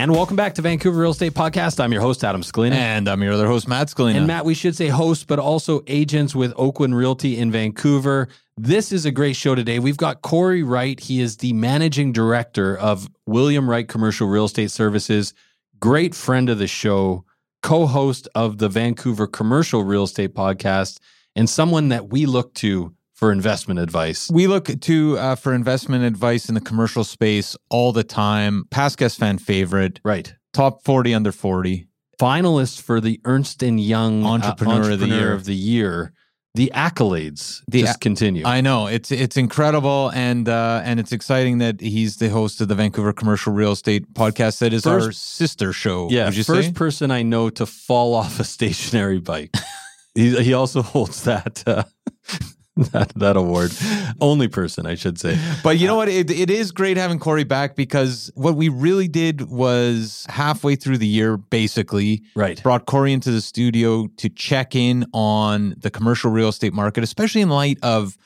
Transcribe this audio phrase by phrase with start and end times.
[0.00, 1.78] And welcome back to Vancouver Real Estate Podcast.
[1.78, 2.72] I'm your host, Adam Scalina.
[2.72, 4.14] And I'm your other host, Matt Scalina.
[4.14, 8.28] And Matt, we should say host, but also agents with Oakwyn Realty in Vancouver.
[8.56, 9.78] This is a great show today.
[9.78, 10.98] We've got Cory Wright.
[10.98, 15.34] He is the managing director of William Wright Commercial Real Estate Services,
[15.80, 17.26] great friend of the show,
[17.62, 20.98] co host of the Vancouver Commercial Real Estate Podcast,
[21.36, 24.30] and someone that we look to for investment advice.
[24.32, 28.64] we look to uh, for investment advice in the commercial space all the time.
[28.70, 30.34] Past guest fan favorite, Right.
[30.54, 31.86] top 40 under 40.
[32.18, 35.32] Finalist for the Ernst and Young uh, Entrepreneur of the Year.
[35.34, 36.12] of the Year.
[36.54, 38.44] The accolades The just a- continue.
[38.44, 42.66] I know it's it's incredible and uh, and it's exciting that he's the host of
[42.68, 44.58] the Vancouver Commercial Real Estate podcast.
[44.58, 46.08] That is our sister show.
[46.10, 46.72] Yeah, first say?
[46.72, 49.54] person I know to fall off a stationary bike.
[50.16, 51.84] he, he also holds that uh,
[52.92, 53.72] that that award.
[54.20, 55.38] Only person, I should say.
[55.62, 56.08] But you know what?
[56.08, 60.98] It, it is great having Cory back because what we really did was halfway through
[60.98, 62.62] the year, basically, Right.
[62.62, 67.40] brought Cory into the studio to check in on the commercial real estate market, especially
[67.40, 68.16] in light of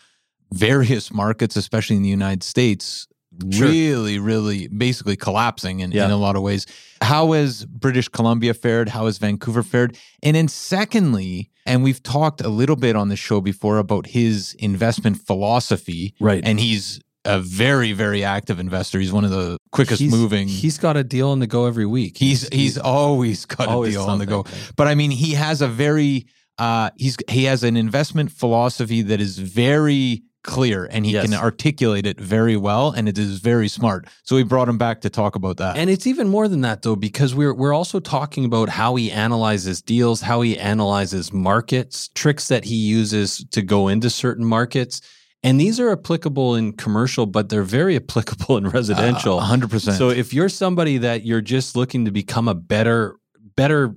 [0.53, 3.09] various markets, especially in the United States,
[3.51, 3.69] Sure.
[3.69, 6.05] really, really basically collapsing in, Yeah.
[6.07, 6.67] in a lot of ways.
[7.03, 8.89] How has British Columbia fared?
[8.91, 9.97] How has Vancouver fared?
[10.23, 14.55] And then, secondly, and we've talked a little bit on the show before about his
[14.59, 16.15] investment philosophy.
[16.21, 16.43] Right.
[16.45, 18.99] And he's a very, very active investor.
[19.01, 20.47] He's one of the quickest He's- moving.
[20.49, 22.19] He's got a deal on the go every week.
[22.19, 24.45] He's he's always got always a deal on the go.
[24.77, 26.27] But I mean, he has a very
[26.59, 31.25] uh he's he has an investment philosophy that is very clear and he Yes.
[31.25, 34.07] can articulate it very well and it is very smart.
[34.23, 35.77] So we brought him back to talk about that.
[35.77, 39.11] And it's even more than that though, because we're we're also talking about how he
[39.11, 45.01] analyzes deals, how he analyzes markets, tricks that he uses to go into certain markets.
[45.43, 49.41] And these are applicable in commercial, but they're very applicable in residential.
[49.41, 49.99] Uh, 100%.
[49.99, 53.17] So if you're somebody that you're just looking to become a better,
[53.57, 53.95] better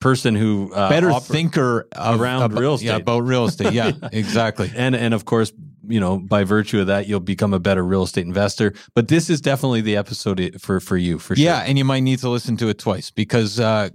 [0.00, 3.02] person who uh, better oper- thinker of, around about, real Yeah, estate.
[3.02, 3.72] about real estate.
[3.72, 4.08] Yeah, Yeah.
[4.12, 4.72] exactly.
[4.74, 5.52] and and of course,
[5.86, 8.72] you know, by virtue of that, you'll become a better real estate investor.
[8.94, 11.44] But this is definitely the episode for for you for sure.
[11.44, 13.90] Yeah, and you might need to listen to it twice because uh,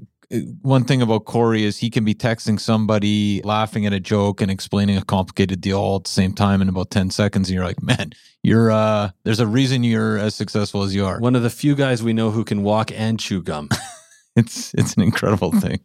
[0.61, 4.49] one thing about Cory is he can be texting somebody, laughing at a joke, and
[4.51, 7.63] explaining a complicated deal all at the same time in about ten seconds, and you're
[7.65, 8.11] like, man,
[8.43, 11.19] you're uh, there's a reason you're as successful as you are.
[11.19, 13.69] One of the few guys we know who can walk and chew gum.
[14.35, 15.79] It's it's an incredible thing.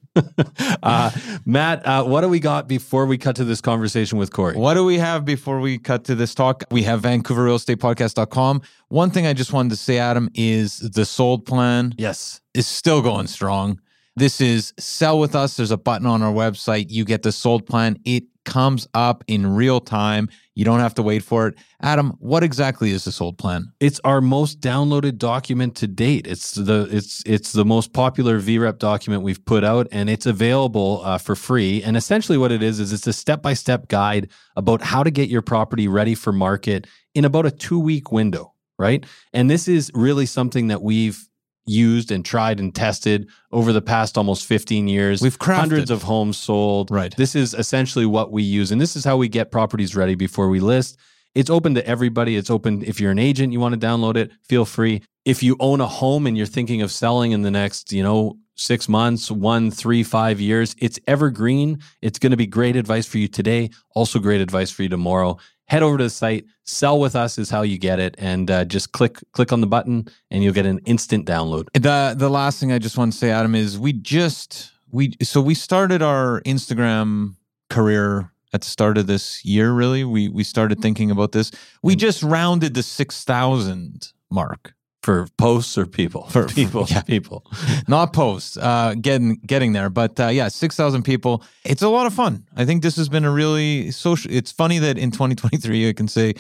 [0.82, 1.10] uh,
[1.44, 4.56] Matt, uh, what do we got before we cut to this conversation with Cory?
[4.56, 6.64] What do we have before we cut to this talk?
[6.70, 8.62] We have VancouverRealEstatePodcast.com.
[8.88, 11.94] One thing I just wanted to say, Adam, is the sold plan.
[11.96, 12.40] Yes.
[12.54, 13.80] is still going strong.
[14.16, 15.56] This is sell with us.
[15.56, 16.86] There's a button on our website.
[16.90, 17.98] You get the sold plan.
[18.04, 20.28] It comes up in real time.
[20.54, 21.54] You don't have to wait for it.
[21.80, 23.72] Adam, what exactly is this old plan?
[23.78, 26.26] It's our most downloaded document to date.
[26.26, 31.02] It's the it's it's the most popular VREP document we've put out, and it's available
[31.04, 31.82] uh, for free.
[31.82, 35.10] And essentially, what it is is it's a step by step guide about how to
[35.10, 39.06] get your property ready for market in about a two week window, right?
[39.32, 41.29] And this is really something that we've
[41.66, 45.22] used and tried and tested over the past almost 15 years.
[45.22, 45.56] We've crafted.
[45.56, 46.90] hundreds of homes sold.
[46.90, 47.14] Right.
[47.16, 50.48] This is essentially what we use, and this is how we get properties ready before
[50.48, 50.98] we list.
[51.34, 52.36] It's open to everybody.
[52.36, 55.02] It's open if you're an agent, you want to download it, feel free.
[55.24, 58.38] If you own a home and you're thinking of selling in the next, you know,
[58.56, 61.78] six months, one, three, five years, it's evergreen.
[62.02, 65.38] It's going to be great advice for you today, also great advice for you tomorrow.
[65.70, 66.46] Head over to the site.
[66.64, 69.68] Sell with us is how you get it, and uh, just click click on the
[69.68, 71.68] button, and you'll get an instant download.
[71.74, 75.40] The the last thing I just want to say, Adam, is we just we so
[75.40, 77.36] we started our Instagram
[77.68, 79.72] career at the start of this year.
[79.72, 81.52] Really, we we started thinking about this.
[81.84, 84.74] We just rounded the six thousand mark.
[85.02, 86.24] For posts or people?
[86.28, 87.02] For- people, yeah.
[87.02, 87.44] people.
[87.88, 92.12] not posts uh getting getting there but uh yeah 6000 people it's a lot of
[92.14, 95.92] fun i think this has been a really social it's funny that in 2023 i
[95.92, 96.34] can say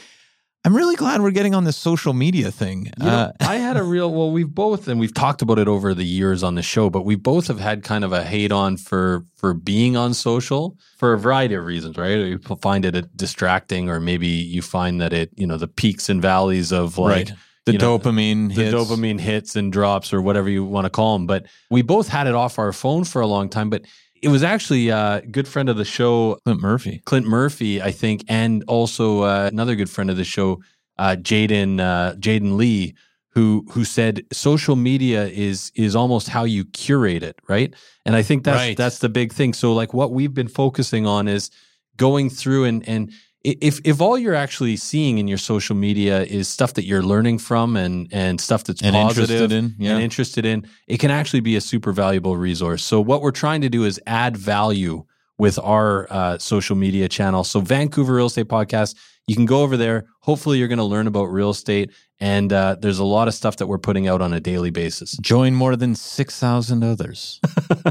[0.62, 2.84] I'm really glad we're getting on this social media thing.
[3.00, 4.30] You know, Uh, I had a real well.
[4.30, 7.14] We've both, and we've talked about it over the years on the show, but we
[7.16, 11.18] both have had kind of a hate on for for being on social for a
[11.18, 12.18] variety of reasons, right?
[12.18, 16.20] You find it distracting, or maybe you find that it, you know, the peaks and
[16.20, 17.32] valleys of like right.
[17.70, 18.74] The you know, dopamine the hits.
[18.74, 21.26] dopamine hits and drops, or whatever you want to call them.
[21.26, 23.82] But we both had it off our phone for a long time, but.
[24.22, 27.00] It was actually a good friend of the show, Clint Murphy.
[27.06, 30.60] Clint Murphy, I think, and also uh, another good friend of the show,
[30.98, 32.94] uh, Jaden uh, Jaden Lee,
[33.30, 37.72] who who said social media is is almost how you curate it, right?
[38.04, 38.76] And I think that's Right.
[38.76, 39.54] that's the big thing.
[39.54, 41.50] So like what we've been focusing on is
[41.96, 43.10] going through and and
[43.42, 47.38] if if all you're actually seeing in your social media is stuff that you're learning
[47.38, 49.92] from and and stuff that's And positive interested in, yeah.
[49.92, 52.84] and interested in, it can actually be a super valuable resource.
[52.84, 55.04] So what we're trying to do is add value
[55.38, 57.44] with our uh, social media channel.
[57.44, 58.94] So Vancouver Real Estate Podcast,
[59.30, 60.06] you can go over there.
[60.22, 63.58] Hopefully, you're going to learn about real estate, and uh, there's a lot of stuff
[63.58, 65.16] that we're putting out on a daily basis.
[65.18, 67.38] Join more than six thousand others.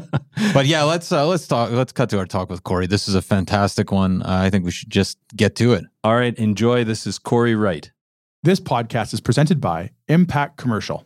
[0.54, 1.72] but yeah, let's uh, let's talk.
[1.72, 2.88] Let's cut to our talk with Cory.
[2.88, 4.22] This is a fantastic one.
[4.22, 5.86] Uh, I think we should just get to it.
[6.04, 6.84] All right, enjoy.
[6.84, 7.90] This is Cory Wright.
[8.44, 11.06] This podcast is presented by Impact Commercial.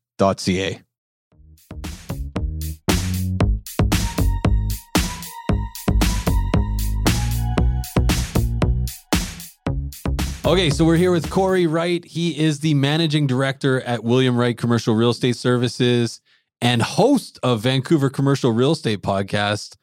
[10.45, 12.05] Okay, so we're here with Cory Wright.
[12.05, 16.21] He is the managing director at William Wright Commercial Real Estate Services
[16.61, 19.75] and host of Vancouver Commercial Real Estate Podcast.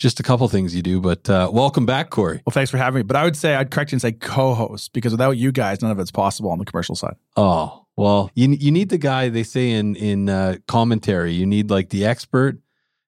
[0.00, 2.42] Just a couple things you do, but uh, welcome back, Cory.
[2.44, 3.02] Well, thanks for having me.
[3.04, 5.92] But I would say I'd correct you and say co-host because without you guys, none
[5.92, 7.14] of it's possible on the commercial side.
[7.36, 11.32] Oh, well, you you need the guy they say in in uh, commentary.
[11.32, 12.58] You need like the expert,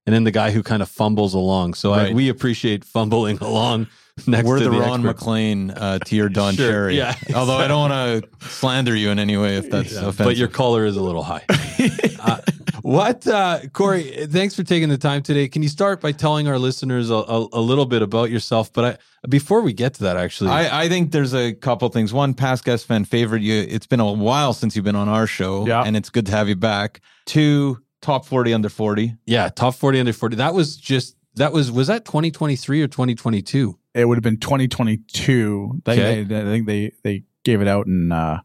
[0.06, 1.74] and then the guy who kind of fumbles along.
[1.74, 3.88] So I, we appreciate fumbling along
[4.26, 5.06] next We're to the, the, Ron expert.
[5.06, 6.96] MacLean uh, to your Don Sure, Cherry.
[6.96, 10.24] yeah, Although I don't want to slander you in any way if that's Yeah, offensive.
[10.26, 11.44] but your color is a little high.
[12.20, 12.38] uh,
[12.82, 14.26] what, uh, Cory?
[14.26, 15.48] Thanks for taking the time today.
[15.48, 18.72] Can you start by telling our listeners a, a, a little bit about yourself?
[18.72, 22.12] But I, before we get to that, actually, I, I think there's a couple things.
[22.12, 23.42] One, past guest fan favorite.
[23.42, 23.54] You.
[23.68, 25.82] It's been a while since you've been on our show, Yeah.
[25.82, 27.00] and it's good to have you back.
[27.26, 29.16] Two, top forty under forty.
[29.26, 30.36] yeah, top forty under forty.
[30.36, 33.76] That was just that was was that twenty twenty three or twenty twenty two?
[33.96, 35.80] It would have been 2022.
[35.84, 36.22] They, Okay.
[36.24, 38.40] they, I think they they gave it out in uh,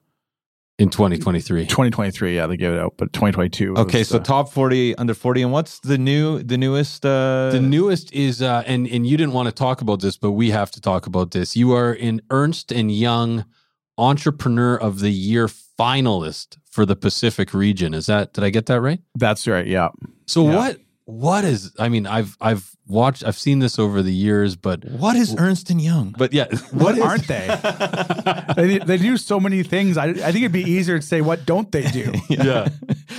[0.79, 1.65] In twenty twenty three.
[1.65, 2.35] 2023.
[2.35, 3.75] Yeah, they gave it out, but 2022.
[3.77, 7.05] Okay, was, so uh, top forty under forty, and what's the new, the newest?
[7.05, 10.31] Uh, The newest is, uh, and and you didn't want to talk about this, but
[10.31, 11.55] we have to talk about this.
[11.55, 13.45] You are an Ernst and Young
[13.97, 17.93] Entrepreneur of the Year finalist for the Pacific region.
[17.93, 18.99] Is that did I get that right?
[19.15, 19.67] that's right.
[19.67, 19.89] Yeah.
[20.27, 20.55] So Yeah.
[20.55, 21.71] what what is?
[21.79, 25.69] I mean, I've I've watched, I've seen this over the years, but what is Ernst
[25.69, 26.13] and Young?
[26.17, 27.47] but yeah, What is- aren't they?
[28.55, 28.77] they?
[28.79, 29.97] They do so many things.
[29.97, 32.11] I, I think it'd be easier to say what don't they do.
[32.29, 32.67] yeah.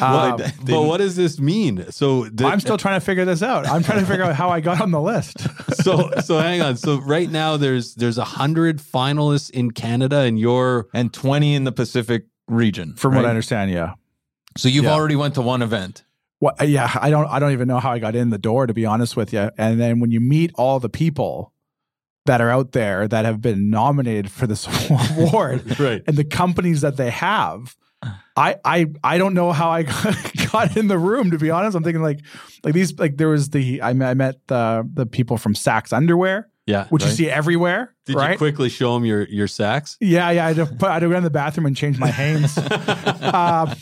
[0.00, 1.90] Um, they- but what does this mean?
[1.90, 3.66] So the- I'm still trying to figure this out.
[3.66, 5.40] I'm trying to figure out how I got on the list.
[5.82, 6.76] so so hang on.
[6.76, 11.64] So right now there's there's a hundred finalists in Canada, and you're and twenty in
[11.64, 12.94] the Pacific region.
[12.94, 13.24] From what?
[13.24, 13.94] I understand, yeah.
[14.56, 14.92] So you've Yeah.
[14.94, 16.04] already went to one event.
[16.42, 16.60] What?
[16.60, 17.26] uh, Yeah, I don't.
[17.28, 19.48] I don't even know how I got in the door, to be honest with you.
[19.56, 21.52] And then when you meet all the people
[22.26, 24.66] that are out there that have been nominated for this
[25.16, 26.02] award right.
[26.08, 27.76] and the companies that they have,
[28.36, 29.82] I I I don't know how I
[30.52, 31.30] got, in the room.
[31.30, 32.18] To be honest, I'm thinking like
[32.64, 35.92] like these like there was the I met, I met the the people from Saxx
[35.92, 36.86] Underwear, Yeah.
[36.88, 38.32] which you see everywhere, Did right?
[38.32, 39.96] you quickly show them your your sacks?
[40.00, 40.44] Yeah, yeah.
[40.46, 42.58] I had to, put, I had to go in the bathroom and change my Hanes.
[42.58, 43.74] um,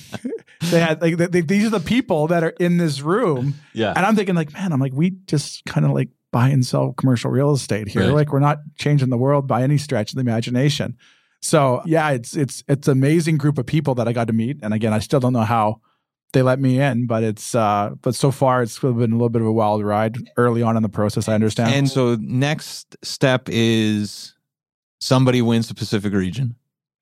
[0.60, 3.92] they had like they, these are the people that are in this room, Yeah.
[3.96, 6.92] and I'm thinking like, man, I'm like, we just kind of like buy and sell
[6.92, 8.02] commercial real estate here.
[8.02, 8.12] Right.
[8.14, 10.96] Like we're not changing the world by any stretch of the imagination.
[11.42, 14.74] So yeah, it's it's it's amazing group of people that I got to meet, and
[14.74, 15.80] again, I still don't know how
[16.32, 19.40] they let me in, but it's uh, but so far it's been a little bit
[19.42, 21.28] of a wild ride early on in the process.
[21.28, 21.74] I understand.
[21.74, 24.34] And so next step is
[25.00, 26.54] somebody wins the Pacific region.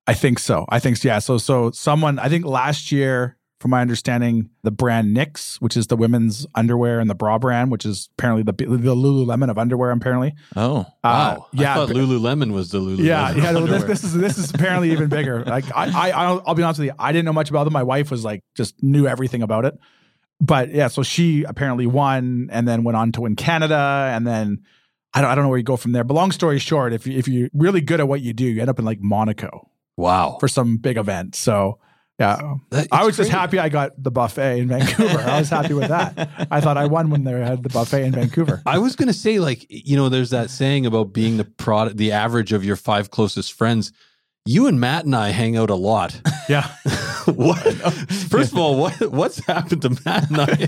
[0.07, 0.65] I think so.
[0.69, 1.19] I think yeah.
[1.19, 5.87] So so someone I think last year from my understanding, the brand Knix, which is
[5.87, 9.91] the women's underwear, and the bra brand, which is apparently the the Lululemon of underwear.
[9.91, 11.47] Apparently, Oh, Uh, Wow.
[11.51, 13.03] yeah, I thought Lululemon was the Lululemon.
[13.03, 13.51] yeah, yeah.
[13.51, 15.43] This, this is this is apparently even bigger.
[15.43, 17.73] Like I, I, I'll, I'll be honest with you, I didn't know much about them.
[17.73, 19.77] My wife was like just knew everything about it.
[20.41, 24.63] But yeah, so she apparently won, and then went on to win Canada, and then
[25.13, 26.05] I don't, I don't know where you go from there.
[26.05, 28.61] But long story short, if you, if you're really good at what you do, you
[28.61, 30.37] end up in like Monaco wow.
[30.39, 31.35] for some big event.
[31.35, 31.79] So
[32.19, 32.55] yeah,
[32.91, 35.19] I was just happy I got the buffet in Vancouver.
[35.19, 36.29] I was happy with that.
[36.51, 38.61] I thought I won when they had the buffet in Vancouver.
[38.65, 42.11] I was gonna say, like, you know, there's that saying about being the product, the
[42.11, 43.93] average of your five closest friends.
[44.45, 46.19] You and Matt and I hang out a lot.
[46.49, 46.67] Yeah.
[47.25, 47.61] what?
[48.27, 50.67] First of all, what what's happened to Matt and I,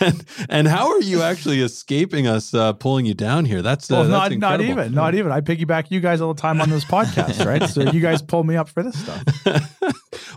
[0.00, 3.60] and, and how are you actually escaping us uh, pulling you down here?
[3.62, 5.32] That's uh, Well, that's not not even, not even.
[5.32, 7.68] I piggyback you guys all the time on this podcast, right?
[7.68, 9.24] So you guys pull me up for this stuff.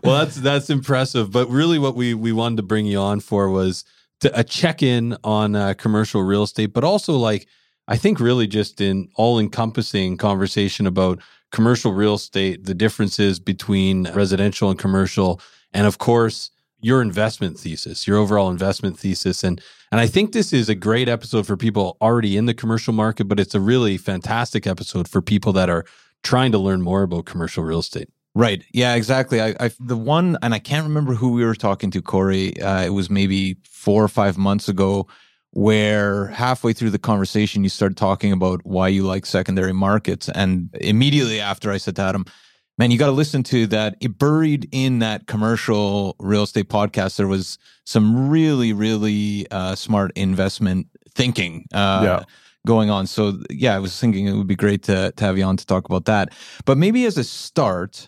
[0.04, 1.30] well, that's that's impressive.
[1.30, 3.86] But really, what we we wanted to bring you on for was
[4.22, 7.46] to, a check in on uh, commercial real estate, but also like
[7.88, 11.20] I think really just in all encompassing conversation about
[11.52, 15.40] commercial real estate, the differences between residential and commercial,
[15.74, 16.52] and of course
[16.84, 21.10] your investment thesis, your overall investment thesis, and and I think this is a great
[21.10, 25.22] episode for people already in the commercial market, but it's a really fantastic episode for
[25.22, 25.86] people that are
[26.24, 28.10] trying to learn more about commercial real estate.
[28.34, 28.64] Right.
[28.72, 29.42] Yeah, exactly.
[29.42, 32.60] I, I the one, and I can't remember who we were talking to, Cory.
[32.62, 35.08] Uh, it was maybe four or five months ago,
[35.52, 40.70] where halfway through the conversation, you started talking about why you like secondary markets, and
[40.80, 42.26] immediately after, I said to Adam,
[42.78, 47.18] "Man, you got to listen to that." It buried in that commercial real estate podcast,
[47.18, 51.66] there was some really, really uh, smart investment thinking.
[51.74, 52.24] Uh, Yeah.
[52.68, 53.08] Going on.
[53.08, 55.66] So, yeah, I was thinking it would be great to, to have you on to
[55.66, 56.32] talk about that.
[56.64, 58.08] But maybe as a start,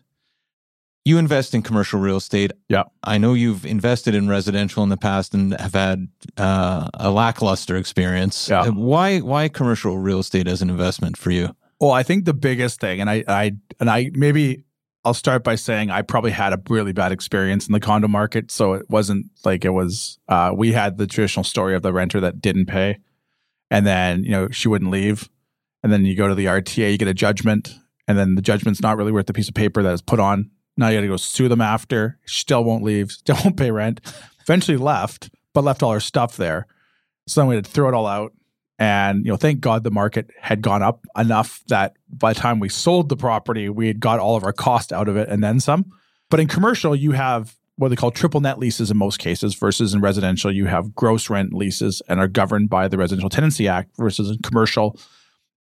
[1.06, 2.52] you invest in commercial real estate.
[2.70, 2.84] Yeah.
[3.04, 6.08] I know you've invested in residential in the past and have had
[6.38, 8.50] uh, a lackluster experience.
[8.50, 8.70] Yeah.
[8.70, 11.56] Why why commercial real estate as an investment for you?
[11.80, 14.64] Well, I think the biggest thing, and I, I, and I maybe
[15.04, 18.52] I'll start by saying I probably had a really bad experience in the condo market.
[18.52, 20.18] So it wasn't like it was.
[20.30, 23.00] Uh, we had the traditional story of the renter that didn't pay,
[23.70, 25.30] and then you know she wouldn't leave,
[25.84, 27.76] and then you go to the RTA, you get a judgment,
[28.08, 30.50] and then the judgment's not really worth the piece of paper that is put on.
[30.78, 32.20] Now you got to go sue them after.
[32.26, 33.12] Still won't leave.
[33.24, 34.02] Still won't pay rent.
[34.42, 36.68] Eventually left, but left all her stuff there.
[37.28, 38.34] So then we had to throw it all out.
[38.80, 42.60] And you know, thank God the market had gone up enough that by the time
[42.60, 45.44] we sold the property, we had got all of our cost out of it and
[45.44, 45.86] then some.
[46.30, 49.94] But in commercial, you have what they call triple net leases in most cases, versus
[49.94, 53.96] in residential, you have gross rent leases and are governed by the Residential Tenancy Act.
[53.98, 55.00] Versus in commercial,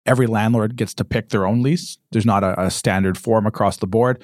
[0.05, 1.97] every landlord gets to pick their own lease.
[2.11, 4.23] There's not a, a standard form across the board,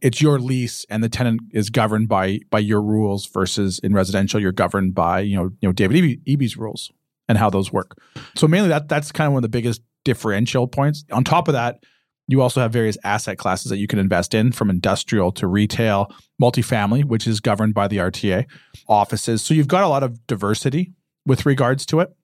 [0.00, 3.26] it's your lease and the tenant is governed by by your rules.
[3.26, 6.90] Versus in residential, you're governed by you know you know David Eby, Eby's rules
[7.28, 7.96] and how those work.
[8.36, 11.04] So mainly that that's kind of one of the biggest differential points.
[11.10, 11.82] On top of that,
[12.26, 16.10] you also have various asset classes that you can invest in from industrial to retail,
[16.40, 18.46] multifamily, which is governed by the RTA,
[18.88, 19.42] offices.
[19.42, 20.92] So you've got a lot of diversity
[21.26, 22.14] with regards to it.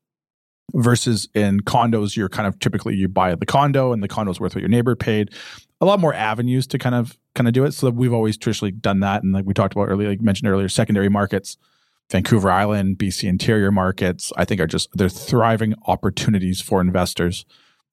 [0.72, 4.54] Versus in condos, you're kind of typically you buy the condo and the condo's worth
[4.54, 5.30] what your neighbor paid.
[5.80, 7.72] A lot more avenues to kind of kind of do it.
[7.72, 9.22] So we've always traditionally done that.
[9.22, 11.56] And like we talked about earlier, like mentioned earlier, secondary markets,
[12.10, 17.46] Vancouver Island, BC interior markets, I think are just they're thriving opportunities for investors.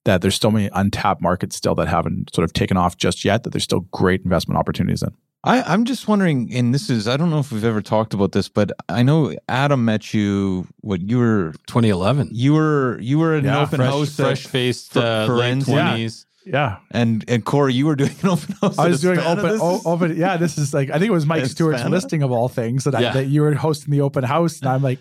[0.06, 3.44] That there's so many untapped markets still that haven't sort of taken off just yet.
[3.44, 5.10] That there's still great investment opportunities in.
[5.44, 8.32] I, I'm just wondering, and this is I don't know if we've ever talked about
[8.32, 10.68] this, but I know Adam met you.
[10.82, 12.30] What you were 2011.
[12.32, 15.74] you were you were at Yeah, an open fresh, house, fresh faced, uh, late Forensic.
[15.74, 16.08] Yeah.
[16.48, 16.54] 20s.
[16.54, 18.78] Yeah, and and Cory, you were doing an open house.
[18.78, 20.16] I was doing open, o- open.
[20.18, 21.90] Yeah, this is like I think it was Mike It's Stewart's Hispana?
[21.92, 23.10] listing of all things that Yeah.
[23.10, 25.00] I, that you were hosting the open house, and I'm like,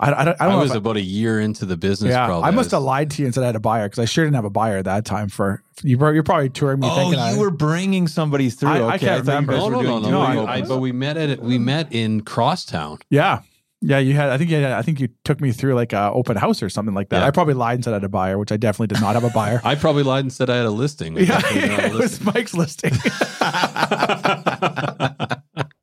[0.00, 0.58] I, I don't, I I, don't know.
[0.60, 2.10] was if about a year into the business.
[2.10, 2.46] yeah, probably.
[2.48, 4.24] I must have lied to you and said I had a buyer because I sure
[4.24, 5.28] didn't have a buyer at that time.
[5.28, 8.68] For you, were- you're probably touring me Oh, thinking you I, were bringing somebody through.
[8.70, 9.52] I- I can't thought you remember.
[9.54, 10.08] guys No, were no, no, doing no.
[10.20, 10.68] No, doing I, I- I, opens.
[10.68, 12.98] but we met at we met in Crosstown.
[13.10, 13.40] Yeah.
[13.80, 14.30] Yeah, you had.
[14.30, 16.94] I think you I think you took me through like a open house or something
[16.94, 17.20] like that.
[17.20, 17.26] Yeah.
[17.26, 19.24] I probably lied and said I had a buyer, which I definitely did not have
[19.24, 19.60] a buyer.
[19.64, 21.16] I probably lied and said I had a listing.
[21.16, 22.92] I yeah, definitely did not have a it was Mike's listing.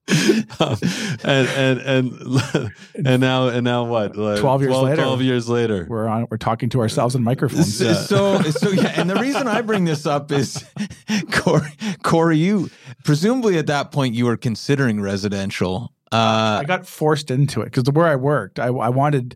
[0.60, 0.78] Um,
[1.24, 2.72] and and and
[3.06, 4.16] and now and now what?
[4.16, 5.02] Like 12 years later.
[5.02, 5.86] Twelve years later.
[5.90, 6.28] we're on.
[6.30, 7.78] We're talking to ourselves in microphones.
[7.78, 10.64] So, so, so yeah, and the reason I bring this up is
[11.32, 11.72] Cory,
[12.04, 12.70] Cory, you
[13.04, 15.92] presumably at that point you were considering residential.
[16.12, 19.36] Uh, I got forced into it because the where I worked, I, I wanted,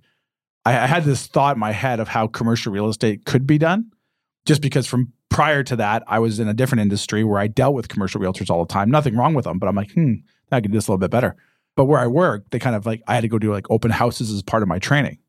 [0.66, 3.58] I, I had this thought in my head of how commercial real estate could be
[3.58, 3.92] done.
[4.46, 7.74] Just because from prior to that, I was in a different industry where I dealt
[7.76, 8.90] with commercial realtors all the time.
[8.90, 10.14] Nothing wrong with them, but I'm like, hmm,
[10.52, 11.36] I could do this a little bit better.
[11.76, 13.92] But where I worked, they kind of like I had to go do like open
[13.92, 15.20] houses as part of my training.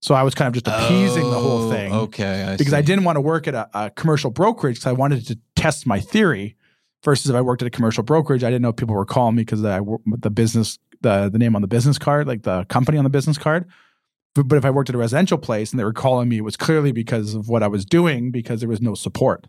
[0.00, 2.76] So I was kind of just appeasing the whole Oh, thing Okay, I because see.
[2.76, 5.86] I didn't want to work at a, a commercial brokerage because I wanted to test
[5.86, 6.56] my theory.
[7.04, 9.42] Versus if I worked at a commercial brokerage, I didn't know people were calling me
[9.42, 13.04] because I the business the the name on the business card, like the company on
[13.04, 13.66] the business card.
[14.34, 16.44] But, but if I worked at a residential place and they were calling me, it
[16.44, 19.46] was clearly because of what I was doing because there was no support.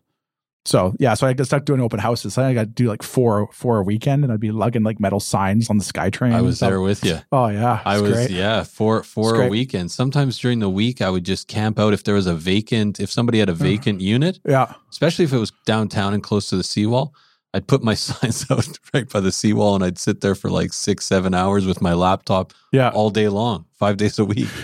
[0.65, 2.33] So yeah, so I got stuck doing open houses.
[2.33, 4.99] So I got to do like four four a weekend, and I'd be lugging like
[4.99, 6.33] metal signs on the SkyTrain.
[6.33, 7.19] I was there with you.
[7.31, 8.31] Oh yeah, I was great.
[8.31, 9.91] yeah for for It's a weekend.
[9.91, 12.99] Sometimes during the week, I would just camp out if there was a vacant.
[12.99, 13.57] If somebody had a mm.
[13.57, 17.13] vacant unit, Yeah, especially if it was downtown and close to the seawall,
[17.55, 20.73] I'd put my signs out right by the seawall and I'd sit there for like
[20.73, 22.89] six seven hours with my laptop yeah.
[22.89, 24.49] all day long, five days a week.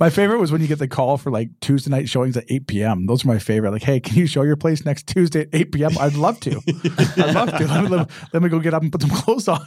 [0.00, 2.66] My favorite was when you get the call for like Tuesday night showings at 8
[2.66, 3.06] p.m.
[3.06, 3.70] Those are my favorite.
[3.70, 5.92] Like, hey, can you show your place next Tuesday at 8 p.m.?
[6.00, 6.60] I'd love to.
[7.16, 7.64] I'd love to.
[7.64, 9.64] Let me, let, let me go get up and put some clothes on.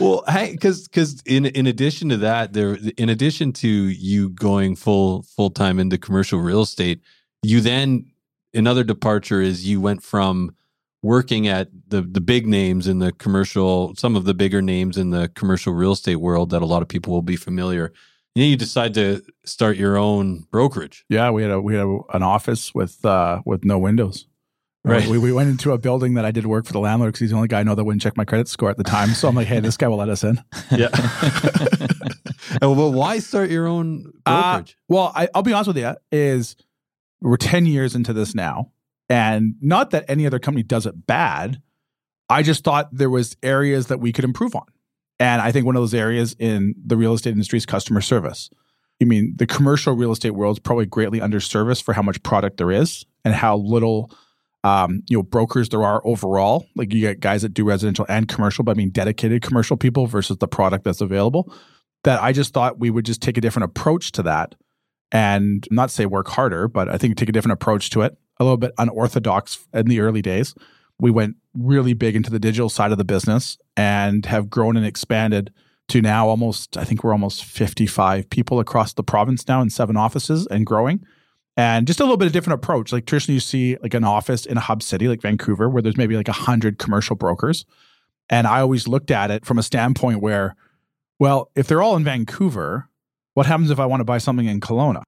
[0.00, 4.74] well, hey, because because in in addition to that, there in addition to you going
[4.74, 7.00] full full time into commercial real estate,
[7.44, 8.10] you then
[8.52, 10.56] another departure is you went from
[11.02, 15.10] working at the the big names in the commercial, some of the bigger names in
[15.10, 17.92] the commercial real estate world that a lot of people will be familiar.
[18.34, 21.04] Then you decide to start your own brokerage.
[21.08, 24.26] Yeah, we had a we had a, an office with uh with no windows.
[24.84, 25.06] Right.
[25.06, 27.30] We, we went into a building that I did work for the landlord because he's
[27.30, 29.10] the only guy I know that wouldn't check my credit score at the time.
[29.10, 30.42] So I'm like, hey, this guy will let us in.
[30.72, 30.88] Yeah.
[32.60, 34.76] well, why start your own Uh, brokerage?
[34.88, 36.56] Well, I, I'll be honest with you, is
[37.20, 38.72] we're 10 years into this now.
[39.12, 41.60] And not that any other company does it bad.
[42.30, 44.64] I just thought there was areas that we could improve on.
[45.20, 48.48] And I think one of those areas in the real estate industry is customer service.
[49.02, 52.56] I mean, the commercial real estate world is probably greatly underserviced for how much product
[52.56, 54.10] there is and how little
[54.64, 56.64] um, you know brokers there are overall.
[56.74, 60.06] Like you get guys that do residential and commercial, but I mean dedicated commercial people
[60.06, 61.52] versus the product that's available.
[62.04, 64.54] That I just thought we would just take a different approach to that
[65.10, 68.16] and not say work harder, but I think take a different approach to it.
[68.42, 70.54] A little bit unorthodox in the early days.
[70.98, 74.84] We went really big into the digital side of the business and have grown and
[74.84, 75.52] expanded
[75.88, 79.96] to now almost, I think we're almost 55 people across the province now in seven
[79.96, 81.04] offices and growing.
[81.56, 82.92] And just a little bit of different approach.
[82.92, 85.96] Like traditionally, you see like an office in a hub city like Vancouver, where there's
[85.96, 87.64] maybe like a hundred commercial brokers.
[88.28, 90.56] And I always looked at it from a standpoint where,
[91.18, 92.88] well, if they're all in Vancouver,
[93.34, 95.02] what happens if I want to buy something in Kelowna?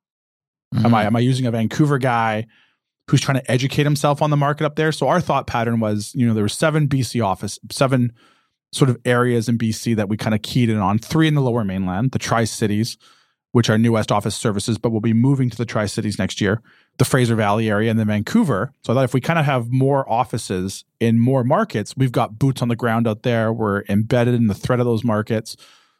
[0.75, 0.87] Mm-hmm.
[0.87, 2.47] Am I am I using a Vancouver guy
[3.09, 4.93] who's trying to educate himself on the market up there?
[4.93, 8.13] So our thought pattern was, you know, there were seven BC office, seven
[8.73, 10.99] sort of areas in BC that we kind of keyed in on.
[10.99, 12.99] Three in the Lower Mainland, the Tri Cities,
[13.53, 16.41] which are New West Office Services, but we'll be moving to the Tri Cities next
[16.41, 16.61] year.
[16.99, 18.73] The Fraser Valley area, and then Vancouver.
[18.85, 22.39] So I thought if we kind of have more offices in more markets, we've got
[22.39, 23.53] boots on the ground out there.
[23.53, 25.57] We're embedded in the threat of those markets,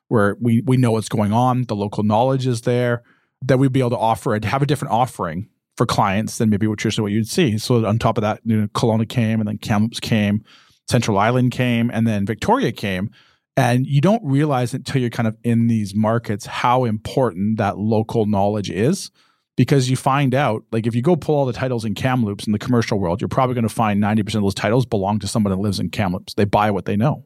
[0.09, 1.65] where we we know what's going on.
[1.65, 3.03] The local knowledge is there
[3.43, 6.67] that we'd be able to offer and have a different offering for clients than maybe
[6.67, 7.59] what traditionally what you'd see.
[7.59, 10.45] So on top of that, you know, Kelowna came and then Kamloops came,
[10.89, 13.11] Central Island came, and then Victoria came.
[13.57, 18.27] And you don't realize until you're kind of in these markets how important that local
[18.27, 19.11] knowledge is.
[19.57, 22.53] Because you find out, like if you go pull all the titles in Kamloops in
[22.53, 25.53] the commercial world, you're probably going to find 90% of those titles belong to someone
[25.53, 26.35] that lives in Kamloops.
[26.35, 27.25] They buy what they know.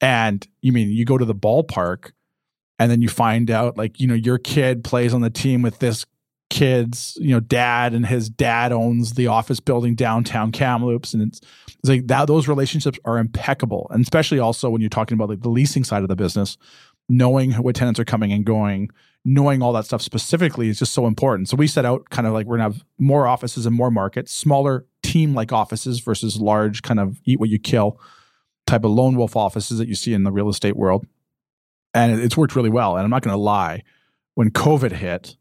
[0.00, 2.12] And you mean you go to the ballpark
[2.78, 5.78] and then you find out like, you know, your kid plays on the team with
[5.78, 6.06] this
[6.52, 11.14] kid's, you know, dad and his dad owns the office building downtown Kamloops.
[11.14, 13.86] And it's, it's like that those relationships are impeccable.
[13.90, 16.58] And especially also when you're talking about like the leasing side of the business,
[17.08, 18.90] knowing what tenants are coming and going,
[19.24, 21.48] knowing all that stuff specifically is just so important.
[21.48, 24.30] So we set out kind of like we're gonna have more offices and more markets,
[24.30, 27.98] smaller team like offices versus large kind of eat what you kill
[28.66, 31.06] type of lone wolf offices that you see in the real estate world.
[31.94, 32.96] And it's worked really well.
[32.96, 33.84] And I'm not gonna lie,
[34.34, 35.36] when COVID hit,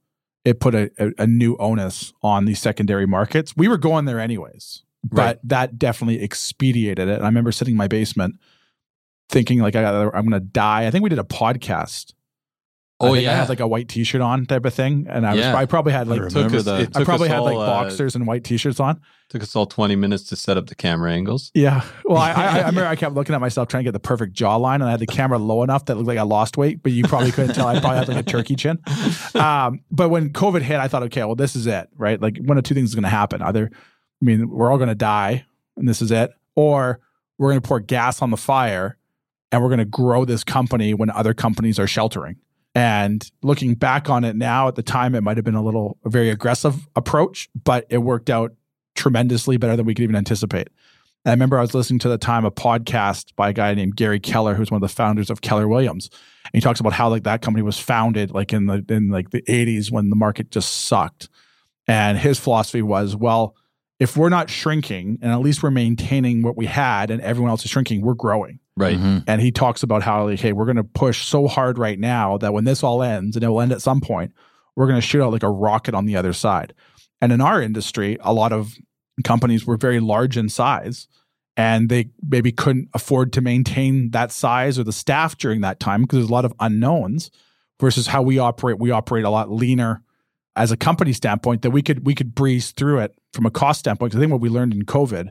[0.46, 3.56] it put a, a, a new onus on these secondary markets.
[3.56, 5.40] We were going there anyways, but Right.
[5.44, 7.08] that definitely expedited it.
[7.10, 8.36] And I remember sitting in my basement
[9.30, 10.86] thinking like I, I'm going to die.
[10.88, 12.14] I think we did a podcast.
[13.02, 15.32] I Oh, yeah, I had like a white T-shirt on type of thing, and I
[15.34, 15.56] was Yeah.
[15.56, 18.16] I probably had like remember Took us- it I probably had like all, uh, boxers
[18.16, 19.00] and white T-shirts on.
[19.30, 21.52] Took us all 20 minutes to set up the camera angles.
[21.54, 21.84] Yeah.
[22.04, 24.36] Well, I, I, I remember I kept looking at myself trying to get the perfect
[24.36, 26.84] jawline, and I had the camera low enough that it looked like I lost weight,
[26.84, 27.68] but you probably couldn't tell.
[27.68, 28.80] I probably had like a turkey chin.
[29.36, 32.22] Um, but when COVID hit, I thought, okay, well, this is it, right?
[32.22, 34.90] Like one of two things is going to happen: either, I mean, we're all going
[34.90, 35.46] to die,
[35.78, 37.00] and this is it, or
[37.38, 38.98] we're going to pour gas on the fire,
[39.52, 42.36] and we're going to grow this company when other companies are sheltering.
[42.74, 45.98] And looking back on it now, at the time, it might have been a little
[46.06, 48.54] a very aggressive approach, but it worked out
[48.96, 50.70] tremendously better than we could even anticipate.
[51.24, 53.96] And I remember I was listening to the time a podcast by a guy named
[53.96, 56.10] Gary Keller, who's one of the founders of Keller Williams.
[56.46, 59.30] And he talks about how like that company was founded like in the in like
[59.32, 61.30] the 80s when the market just sucked.
[61.88, 63.56] And his philosophy was, well,
[64.00, 67.66] if we're not shrinking and at least we're maintaining what we had and everyone else
[67.66, 68.60] is shrinking, we're growing.
[68.78, 68.98] Right.
[68.98, 69.24] Mhm.
[69.28, 72.54] And he talks about how like, hey, we're gonna push so hard right now that
[72.54, 74.32] when this all ends, and it will end at some point,
[74.76, 76.74] we're gonna shoot out like a rocket on the other side.
[77.22, 78.74] And in our industry, a lot of
[79.24, 81.08] companies were very large in size
[81.58, 86.02] and they maybe couldn't afford to maintain that size or the staff during that time
[86.02, 87.30] because there's a lot of unknowns
[87.80, 90.02] versus how we operate we operate a lot leaner
[90.56, 93.82] as a company standpoint that we could we could breeze through it from a cost
[93.82, 95.30] standpoint 'Cause i think what we learned in covid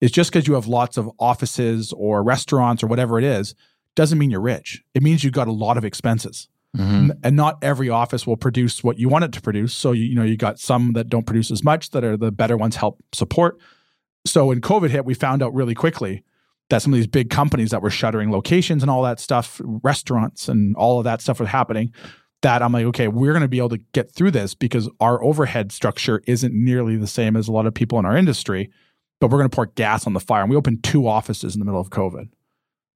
[0.00, 3.54] is just because you have lots of offices or restaurants or whatever it is
[3.96, 7.10] doesn't mean you're rich it means you've got a lot of expenses Mhm.
[7.24, 9.74] and not every office will produce what you want it to produce.
[9.74, 12.30] So you, you know you got some that don't produce as much that are the
[12.30, 13.58] better ones help support.
[14.24, 16.22] So when COVID hit, we found out really quickly
[16.68, 20.48] that some of these big companies that were shuttering locations and all that stuff, restaurants
[20.48, 21.92] and all of that stuff was happening.
[22.42, 25.20] That I'm like, okay, we're going to be able to get through this because our
[25.24, 28.70] overhead structure isn't nearly the same as a lot of people in our industry,
[29.20, 30.42] but we're going to pour gas on the fire.
[30.42, 32.28] And we opened two offices in the middle of COVID,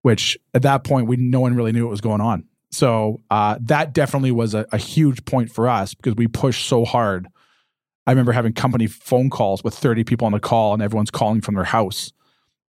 [0.03, 2.45] which at that point we no one really knew what was going on.
[2.73, 6.85] So uh, that definitely was a, a huge point for us because we pushed so
[6.85, 7.29] hard.
[8.07, 11.41] I remember having company phone calls with 30 people on the call, and everyone's calling
[11.41, 12.13] from their house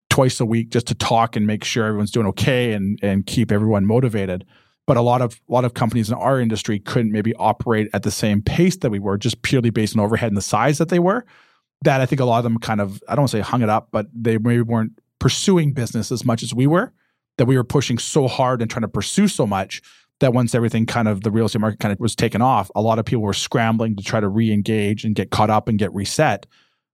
[0.09, 3.51] twice a week just to talk and make sure everyone's doing okay and and keep
[3.51, 4.45] everyone motivated.
[4.87, 8.03] But a lot of a lot of companies in our industry couldn't maybe operate at
[8.03, 10.89] the same pace that we were, just purely based on overhead and the size that
[10.89, 11.25] they were.
[11.83, 13.61] That I think a lot of them kind of I don't want to say hung
[13.61, 16.93] it up, but they maybe weren't pursuing business as much as we were
[17.37, 19.81] that we were pushing so hard and trying to pursue so much
[20.19, 22.81] that once everything kind of the real estate market kind of was taken off, a
[22.81, 25.93] lot of people were scrambling to try to re-engage and get caught up and get
[25.93, 26.45] reset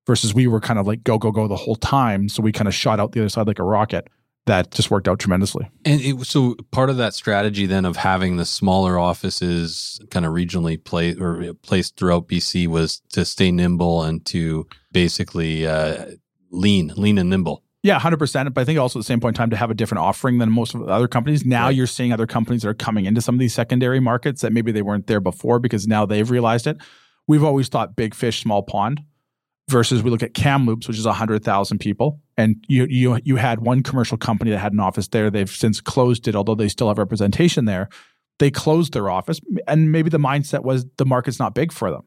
[0.05, 2.29] versus we were kind of like go, go, go the whole time.
[2.29, 4.07] So we kind of shot out the other side like a rocket.
[4.45, 5.69] That just worked out tremendously.
[5.85, 10.33] And it, so part of that strategy then of having the smaller offices kind of
[10.33, 16.05] regionally placed or placed throughout BC was to stay nimble and to basically uh,
[16.51, 17.63] lean, lean and nimble.
[17.81, 18.51] Yeah, hundred percent.
[18.53, 20.39] But I think also at the same point in time to have a different offering
[20.39, 21.45] than most of the other companies.
[21.45, 21.75] Now Right.
[21.75, 24.71] you're seeing other companies that are coming into some of these secondary markets that maybe
[24.71, 26.77] they weren't there before because now they've realized it.
[27.27, 29.01] We've always thought big fish, small pond.
[29.67, 33.61] Versus we look at Kamloops, which is hundred thousand people, and you you you had
[33.61, 35.31] one commercial company that had an office there.
[35.31, 37.89] They've since closed it, although they still have representation there.
[38.37, 42.03] They closed their office, and maybe the mindset was the market's not big for them.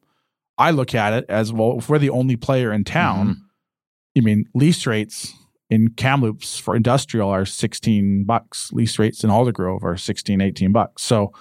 [0.57, 1.79] I look at it as well.
[1.79, 3.41] If we're the only player in town, mm-hmm.
[4.15, 5.35] you mean lease rates
[5.71, 8.73] in Kamloops for industrial are 16 bucks.
[8.73, 11.03] Lease rates in Aldergrove are 16, 18 bucks.
[11.03, 11.33] So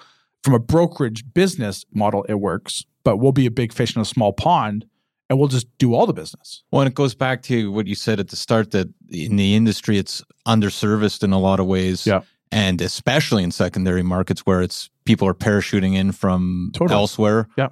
[0.43, 4.05] from a brokerage business model, it works, but we'll be a big fish in a
[4.05, 4.85] small pond
[5.29, 6.63] and we'll just do all the business.
[6.71, 9.55] Well, and it goes back to what you said at the start that in the
[9.55, 12.05] industry, it's underserviced in a lot of ways.
[12.05, 12.21] Yeah.
[12.51, 16.97] And especially in secondary markets where it's people are parachuting in from Totally.
[16.97, 17.47] elsewhere.
[17.57, 17.69] Yeah.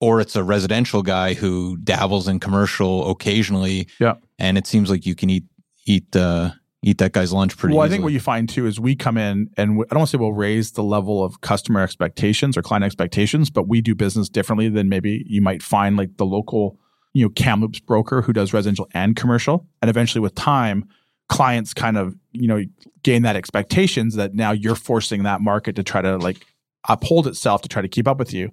[0.00, 3.88] Or it's a residential guy who dabbles in commercial occasionally.
[3.98, 4.14] Yeah.
[4.38, 5.44] And it seems like you can eat
[5.86, 6.50] eat uh,
[6.82, 9.16] eat that guy's lunch pretty well, I think what you find too is we come
[9.16, 12.56] in and we, I don't want to say we'll raise the level of customer expectations
[12.56, 16.26] or client expectations, but we do business differently than maybe you might find like the
[16.26, 16.78] local,
[17.14, 19.66] you know, Kamloops broker who does residential and commercial.
[19.80, 20.88] And eventually with time,
[21.28, 22.62] clients kind of, you know,
[23.02, 26.46] gain that expectations that now you're forcing that market to try to like
[26.88, 28.50] uphold itself to try to keep up with you.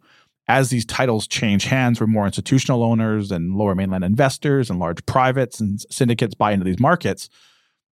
[0.47, 5.05] As these titles change hands, where more institutional owners and lower mainland investors and large
[5.05, 7.29] privates and syndicates buy into these markets,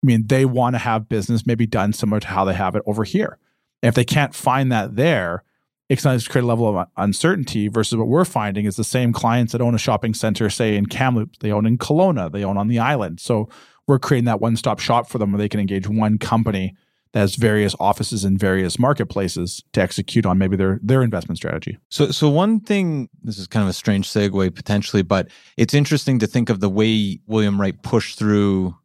[0.04, 2.84] I mean, they want to have business maybe done similar to how they have it
[2.88, 3.38] over here.
[3.84, 5.44] And if they can't find that there,
[5.90, 9.54] going to create a level of uncertainty versus what we're finding is the same clients
[9.54, 12.68] that own a shopping center, say in Kamloops, they own in Kelowna, they own on
[12.68, 13.20] the island.
[13.20, 13.50] So
[13.88, 16.76] we're creating that one stop shop for them where they can engage one company
[17.14, 21.78] that has various offices in various marketplaces to execute on maybe their their investment strategy.
[21.90, 26.20] So, so one thing, this is kind of a strange segue potentially, but it's interesting
[26.20, 28.76] to think of the way William Wright pushed through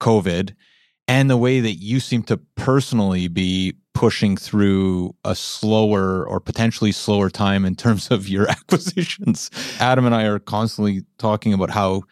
[0.00, 0.54] COVID
[1.08, 6.92] and the way that you seem to personally be pushing through a slower or potentially
[6.92, 9.50] slower time in terms of your acquisitions.
[9.78, 12.02] Adam and I are constantly talking about how,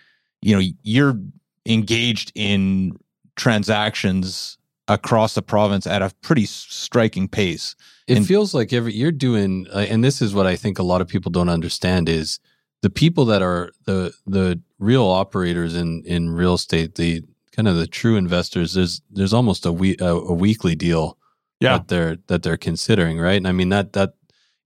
[0.42, 1.18] you know, you're
[1.66, 2.96] engaged in
[3.36, 7.74] transactions across the province at a pretty striking pace.
[8.06, 10.82] It And- feels like every you're doing, uh, and this is what I think a
[10.82, 12.40] lot of people don't understand is
[12.82, 17.22] the people that are the the real operators in in real estate, the
[17.54, 18.74] kind of the true investors.
[18.74, 21.18] There's there's almost a we, a, a weekly deal
[21.60, 21.78] Yeah.
[21.78, 23.36] that they're that they're considering, right?
[23.36, 24.14] And I mean that that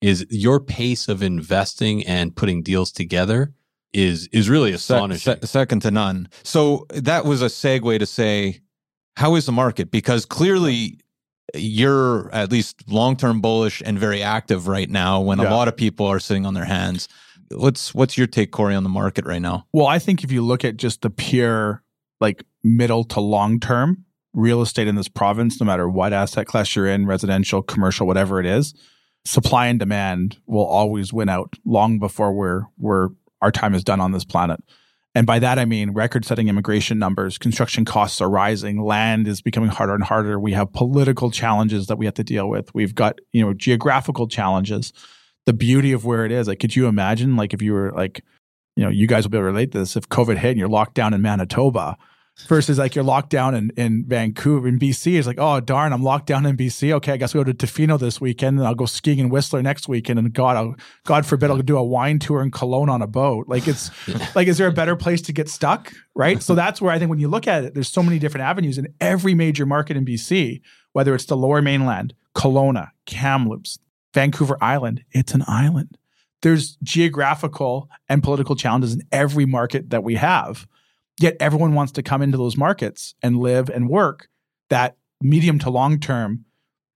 [0.00, 3.52] is your pace of investing and putting deals together
[3.92, 5.34] is is really Se- astonishing.
[5.40, 6.28] se- second to none.
[6.42, 8.60] So that was a segue to say,
[9.16, 9.90] how is the market?
[9.90, 10.98] Because clearly
[11.54, 15.48] you're at least long term bullish and very active right now when Yeah.
[15.48, 17.08] a lot of people are sitting on their hands.
[17.50, 19.66] What's what's your take, Cory, on the market right now?
[19.72, 21.82] Well, I think if you look at just the pure
[22.24, 26.74] like middle to long term real estate in this province, no matter what asset class
[26.74, 28.74] you're in, residential, commercial, whatever it is,
[29.26, 33.10] supply and demand will always win out long before we're we're
[33.42, 34.58] our time is done on this planet.
[35.14, 39.42] And by that I mean record setting immigration numbers, construction costs are rising, land is
[39.42, 40.40] becoming harder and harder.
[40.40, 42.74] We have political challenges that we have to deal with.
[42.74, 44.94] We've got, you know, geographical challenges.
[45.46, 48.24] The beauty of where it is, like could you imagine like if you were like
[48.76, 49.96] you know, you guys will be able to relate to this.
[49.96, 51.96] If COVID hit and you're locked down in Manitoba
[52.46, 56.02] versus like you're locked down in, in Vancouver, in BC, it's like, oh, darn, I'm
[56.02, 56.92] locked down in BC.
[56.92, 59.62] Okay, I guess I'll go to Tofino this weekend and I'll go skiing in Whistler
[59.62, 60.18] next weekend.
[60.18, 63.48] And God, I'll, God forbid, I'll do a wine tour in Kelowna on a boat.
[63.48, 63.90] Like it's
[64.34, 65.92] like, is there a better place to get stuck?
[66.14, 66.42] Right.
[66.42, 68.78] So that's where I think when you look at it, there's so many different avenues
[68.78, 70.60] in every major market in BC,
[70.92, 73.78] whether it's the lower mainland, Kelowna, Kamloops,
[74.12, 75.98] Vancouver Island, it's an island
[76.44, 80.66] there's geographical and political challenges in every market that we have.
[81.20, 84.28] Yet everyone wants to come into those markets and live and work.
[84.70, 86.44] That medium to long term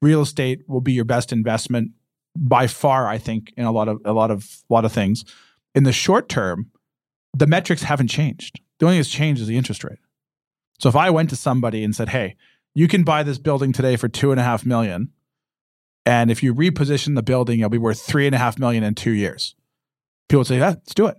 [0.02, 1.92] real estate will be your best investment
[2.36, 5.24] by far, I think, in a lot of a lot of a lot of things.
[5.74, 6.70] In the short term,
[7.36, 8.60] the metrics haven't changed.
[8.78, 9.98] The only thing that's changed is the interest rate.
[10.78, 12.36] So if I went to somebody and said, Hey,
[12.74, 15.10] you can buy this building today for two and a half million.
[16.06, 18.94] And if you reposition the building, it'll be worth three and a half million in
[18.94, 19.54] two years.
[20.28, 21.16] People would say, yeah, let's do it.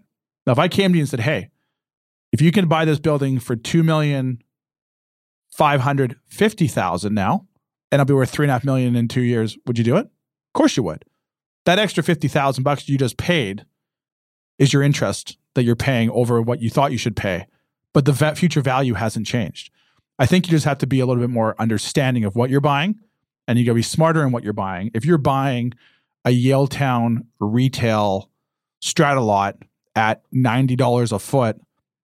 [0.47, 1.49] Now, if I came to you and said, hey,
[2.31, 4.41] if you can buy this building for two million
[5.51, 7.47] five hundred fifty thousand now,
[7.91, 9.97] and it'll be worth three and a half million in two years, would you do
[9.97, 10.05] it?
[10.05, 11.05] Of course you would.
[11.65, 13.65] That extra fifty thousand bucks you just paid
[14.57, 17.47] is your interest that you're paying over what you thought you should pay,
[17.93, 19.71] but the future value hasn't changed.
[20.19, 22.59] I think you just have to be a little bit more understanding of what you're
[22.59, 22.95] buying
[23.47, 24.91] and you got to be smarter in what you're buying.
[24.93, 25.73] If you're buying
[26.25, 28.29] a Yaletown retail
[28.81, 29.57] strata lot
[29.95, 31.59] at $90 a foot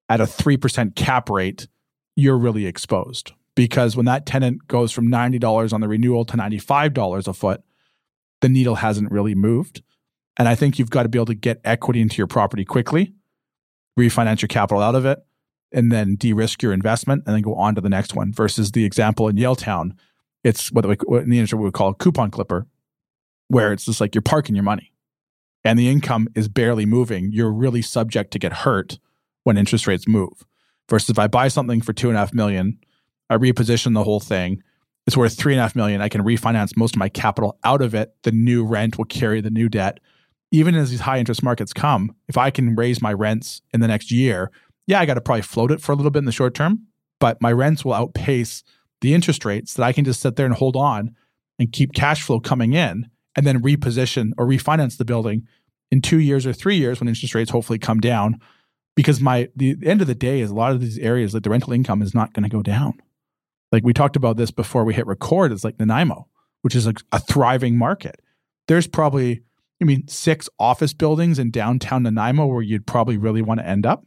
[0.10, 1.68] at a 3% cap rate,
[2.16, 7.28] you're really exposed because when that tenant goes from $90 on the renewal to $95
[7.28, 7.62] a foot,
[8.42, 9.82] the needle hasn't really moved.
[10.38, 13.14] And I think you've got to be able to get equity into your property quickly,
[13.98, 15.20] refinance your capital out of it,
[15.72, 18.86] and then de-risk your investment and then go on to the next one versus the
[18.86, 19.94] example in Yaletown
[20.46, 22.68] it's what, we, what in the industry we would call a coupon clipper,
[23.48, 24.94] where it's just like you're parking your money
[25.64, 27.32] and the income is barely moving.
[27.32, 29.00] You're really subject to get hurt
[29.46, 30.46] when interest rates move.
[30.90, 32.78] Versus if I buy something for two and a half million,
[33.30, 34.62] I reposition the whole thing.
[35.08, 36.02] It's worth three and a half million.
[36.02, 38.14] I can refinance most of my capital out of it.
[38.24, 40.00] The new rent will carry the new debt.
[40.52, 43.88] Even as these high interest markets come, if I can raise my rents in the
[43.88, 44.52] next year,
[44.88, 46.86] yeah, I got to probably float it for a little bit in the short term,
[47.20, 48.64] but my rents will outpace
[49.02, 51.16] the interest rates that I can just sit there and hold on
[51.60, 55.48] and keep cash flow coming in and then reposition or refinance the building
[55.92, 58.40] in two years or three years when interest rates hopefully come down.
[58.96, 61.50] Because my the end of the day is a lot of these areas like the
[61.50, 62.94] rental income is not going to go down.
[63.72, 66.28] Like we talked about this before we hit record, it's like Nanaimo,
[66.62, 68.22] which is a, a thriving market.
[68.68, 69.44] There's probably,
[69.82, 73.86] I mean, six office buildings in downtown Nanaimo where you'd probably really want to end
[73.86, 74.06] up.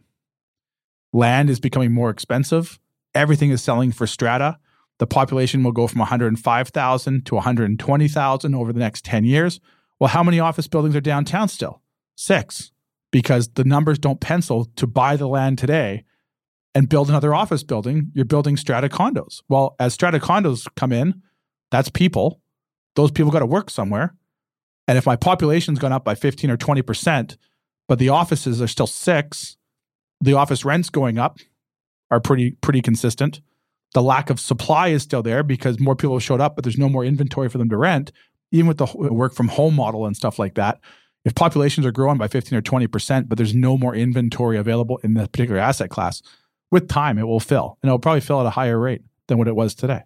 [1.12, 2.79] Land is becoming more expensive.
[3.14, 4.59] Everything is selling for strata
[4.98, 9.61] the population will go from 105,000 to 120,000 over the next 10 years.
[9.98, 11.83] Well, how many office buildings are downtown still?
[12.16, 12.72] Six,
[13.10, 16.04] because the numbers don't pencil to buy the land today
[16.74, 18.10] and build another office building.
[18.14, 19.42] You're building strata condos.
[19.48, 21.22] Well, as strata condos come in,
[21.70, 22.40] that's people.
[22.96, 24.14] Those people got to work somewhere.
[24.86, 27.36] And if my population's gone up by 15 or 20%,
[27.86, 29.56] but the offices are still six,
[30.20, 31.38] the office rents going up
[32.10, 33.40] are pretty pretty consistent
[33.94, 36.78] the lack of supply is still there because more people have showed up, but there's
[36.78, 38.12] no more inventory for them to rent.
[38.50, 40.78] Even with the work from home model and stuff like that,
[41.24, 45.14] if populations are growing by 15 or 20%, but there's no more inventory available in
[45.14, 46.22] that particular asset class,
[46.70, 47.78] with time it will fill.
[47.83, 50.02] And it'll probably fill at a higher rate than what it was today.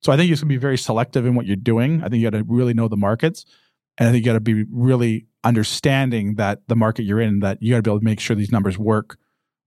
[0.00, 2.02] So I think you can be very selective in what you're doing.
[2.02, 3.44] I think you got to really know the markets.
[3.98, 7.62] And I think you got to be really understanding that the market you're in, that
[7.62, 9.18] you got to be able to make sure these numbers work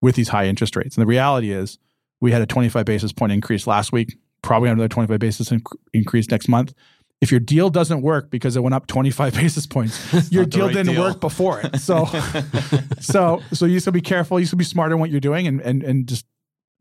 [0.02, 0.96] with these high interest rates.
[0.96, 1.78] And the reality is,
[2.22, 6.30] we had a 25 basis point increase last week, probably another 25 basis inc- increase
[6.30, 6.74] next month.
[7.22, 10.74] If your deal doesn't work because it went up 25 basis points, your deal right
[10.74, 11.02] didn't deal.
[11.02, 11.80] work before it.
[11.80, 12.06] So,
[13.00, 14.40] so, so you should be careful.
[14.40, 16.26] You should be smart in what you're doing, and and and just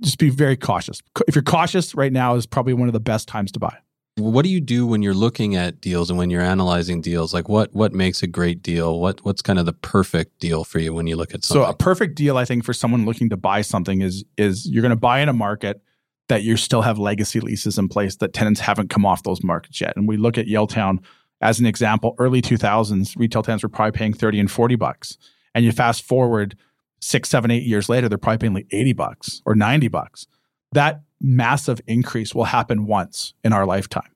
[0.02, 1.00] just be very cautious.
[1.28, 3.76] If you're cautious right now, is probably one of the best times to buy.
[4.16, 7.34] What do you do when you're looking at deals and when you're analyzing deals?
[7.34, 9.00] Like what what makes a great deal?
[9.00, 11.64] What what's kind of the perfect deal for you when you look at something?
[11.64, 14.82] So a perfect deal, I think, for someone looking to buy something is is you're
[14.82, 15.82] going to buy in a market
[16.28, 19.80] that you still have legacy leases in place that tenants haven't come off those markets
[19.80, 19.94] yet.
[19.96, 20.98] And we look at Yaletown
[21.40, 22.14] as an example.
[22.18, 25.18] Early 2000s, retail tenants were probably paying 30 and 40 bucks.
[25.54, 26.56] And you fast forward
[27.00, 30.26] six, seven, eight years later, they're probably paying like 80 bucks or 90 bucks.
[30.72, 34.10] That massive increase will happen once in our lifetime.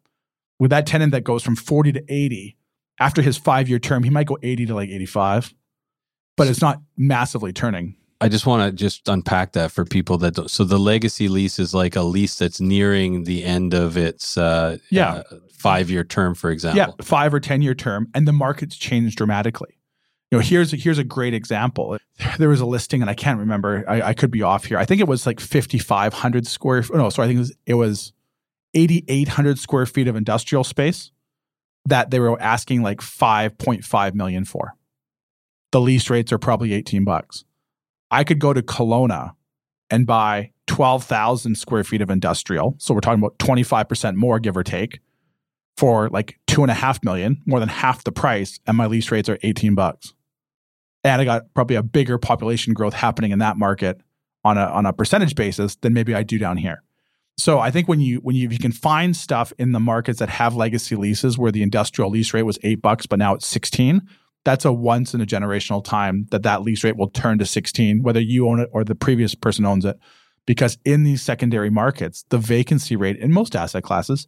[0.58, 2.56] With that tenant that goes from 40 to 80,
[2.98, 5.54] after his five year term, he might go 80 to like 85,
[6.36, 7.96] but it's not massively turning.
[8.20, 10.50] I just want to just unpack that for people that don't.
[10.50, 14.78] So the legacy lease is like a lease that's nearing the end of its uh,
[14.90, 15.22] Yeah.
[15.30, 16.78] uh, five year term, for example.
[16.78, 19.78] Yeah, five or 10 year term, and the market's changed dramatically.
[20.30, 21.96] You know, here's here's a great example.
[22.38, 23.84] There was a listing, and I can't remember.
[23.88, 24.76] I, I could be off here.
[24.78, 26.84] I think it was like 5,500 square.
[26.92, 28.12] No, sorry, I think it was it was
[28.74, 31.12] 8,800 square feet of industrial space
[31.86, 34.74] that they were asking like 5.5 million for.
[35.72, 37.44] The lease rates are probably 18 bucks.
[38.10, 39.34] I could go to Kelowna
[39.90, 42.74] and buy 12,000 square feet of industrial.
[42.78, 45.00] So we're talking about 25% more, give or take,
[45.76, 49.10] for like two and a half million, more than half the price, and my lease
[49.10, 50.12] rates are 18 bucks.
[51.04, 54.00] And I got probably a bigger population growth happening in that market
[54.44, 56.82] on a on a percentage basis than maybe I do down here.
[57.36, 60.28] So I think when you when you, you can find stuff in the markets that
[60.28, 64.02] have legacy leases where the industrial lease rate was eight bucks, but now it's 16,
[64.44, 68.02] that's a once in a generational time that that lease rate will turn to 16,
[68.02, 69.98] whether you own it or the previous person owns it.
[70.46, 74.26] Because in these secondary markets, the vacancy rate in most asset classes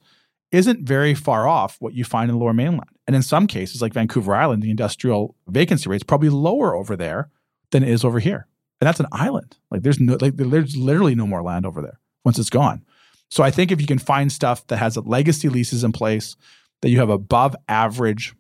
[0.53, 2.91] isn't very far off what you find in the lower mainland.
[3.07, 6.97] And in some cases, like Vancouver Island, the industrial vacancy rate is probably lower over
[6.97, 7.31] there
[7.71, 8.47] than it is over here.
[8.81, 9.57] And that's an island.
[9.71, 12.85] Like there's no like there's literally no more land over there once it's gone.
[13.29, 16.37] So I think if you can find stuff that has legacy leases in place,
[16.83, 18.35] that you have above average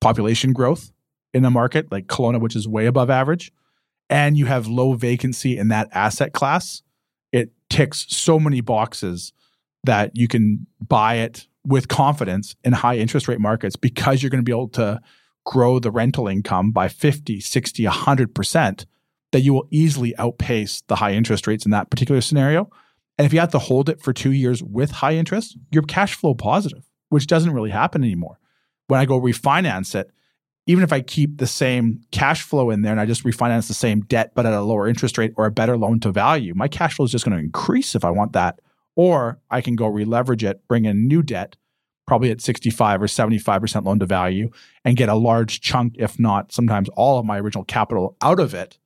[0.00, 0.90] population growth
[1.34, 3.52] in the market, like Kelowna, which is way above average,
[4.10, 6.82] and you have low vacancy in that asset class,
[7.32, 9.32] it ticks so many boxes
[9.84, 14.42] that you can buy it with confidence in high interest rate markets because you're going
[14.42, 15.00] to be able to
[15.44, 18.86] grow the rental income by 50, 60, 100%,
[19.32, 22.68] that you will easily outpace the high interest rates in that particular scenario.
[23.18, 26.14] And if you have to hold it for two years with high interest, you're cash
[26.14, 28.38] flow positive, which doesn't really happen anymore.
[28.88, 30.10] When I go refinance it,
[30.66, 33.74] even if I keep the same cash flow in there and I just refinance the
[33.74, 36.68] same debt, but at a lower interest rate or a better loan to value, my
[36.68, 38.60] cash flow is just going to increase if I want that.
[38.94, 41.56] Or I can go releverage it, bring in new debt,
[42.06, 44.50] probably at 65 or 75% loan to value,
[44.84, 48.54] and get a large chunk, if not sometimes all of my original capital out of
[48.54, 48.78] it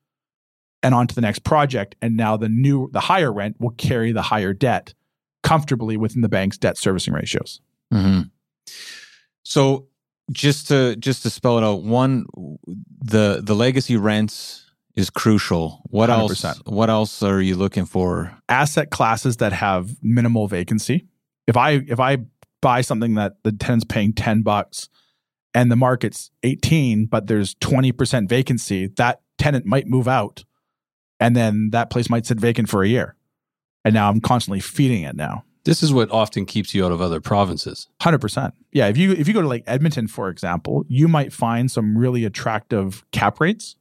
[0.83, 1.97] and onto the next project.
[2.01, 4.95] And now the new, the higher rent will carry the higher debt
[5.43, 7.61] comfortably within the bank's debt servicing ratios.
[7.91, 8.23] hmm
[9.43, 9.89] So
[10.31, 12.27] just to just to spell it out, one
[13.05, 15.83] the the legacy rents is crucial.
[15.91, 16.41] What else?
[16.41, 16.73] 100%.
[16.73, 18.37] What else are you looking for?
[18.49, 21.07] asset classes that have minimal vacancy.
[21.47, 22.19] If I if I
[22.63, 24.89] buy something that the tenant's paying 10 bucks
[25.55, 30.45] and the market's 18 but there's 20% vacancy, that tenant might move out
[31.21, 33.15] and then that place might sit vacant for a year.
[33.85, 35.45] And now I'm constantly feeding it now.
[35.67, 37.89] This is what often keeps you out of other provinces.
[38.01, 38.55] Hundred percent.
[38.73, 38.87] Yeah.
[38.87, 42.25] If you if you go to like Edmonton, for example, you might find some really
[42.25, 43.75] attractive cap rates,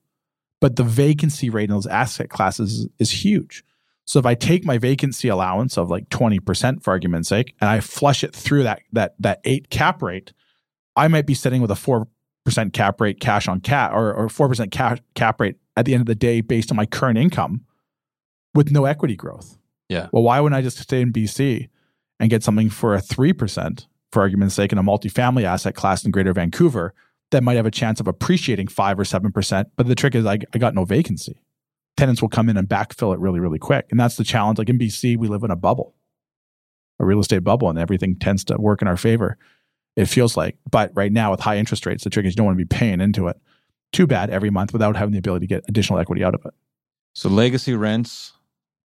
[0.60, 3.64] but the vacancy rate in those asset classes is, huge.
[4.06, 7.70] So if I take my vacancy allowance of like twenty percent for argument's sake, and
[7.70, 10.34] I flush it through that that that eight cap rate,
[10.96, 12.08] I might be sitting with a four
[12.44, 15.94] percent cap rate cash on cap or or four percent cap cap rate at the
[15.94, 17.62] end of the day based on my current income
[18.56, 19.60] with no equity growth.
[19.88, 20.08] Yeah.
[20.12, 21.70] Well, why wouldn't I just stay in BC
[22.20, 26.12] and get something for a 3%, for argument's sake, in a multifamily asset class in
[26.12, 26.94] Greater Vancouver
[27.32, 29.66] that might have a chance of appreciating 5 or 7%?
[29.76, 31.42] But the trick is, I, I got no vacancy.
[31.98, 33.88] Tenants will come in and backfill it really, really quick.
[33.92, 34.58] And that's the challenge.
[34.58, 35.96] Like in BC, we live in a bubble,
[37.00, 39.38] a real estate bubble, and everything tends to work in our favor.
[39.96, 40.58] It feels like.
[40.70, 42.68] But right now, with high interest rates, the trick is you don't want to be
[42.68, 43.38] paying into it
[43.94, 46.54] too bad every month without having the ability to get additional equity out of it.
[47.14, 48.34] So legacy rents,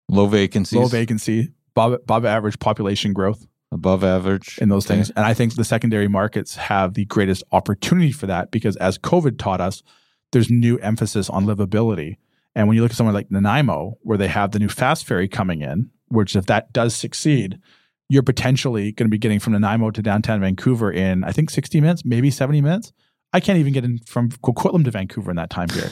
[0.09, 3.45] low vacancies, Low vacancy, above, above average population growth.
[3.71, 4.95] above average in those Okay.
[4.95, 5.09] things.
[5.17, 9.37] And I think the secondary markets have the greatest opportunity for that because as COVID
[9.37, 9.83] taught us,
[10.31, 12.15] there's new emphasis on livability.
[12.55, 15.27] And when you look at somewhere like Nanaimo, where they have the new fast ferry
[15.27, 17.59] coming in, which if that does succeed,
[18.07, 21.81] you're potentially going to be getting from Nanaimo to downtown Vancouver in, I think, 60
[21.81, 22.93] minutes, maybe 70 minutes.
[23.33, 25.91] I can't even get in from Coquitlam to Vancouver in that time period.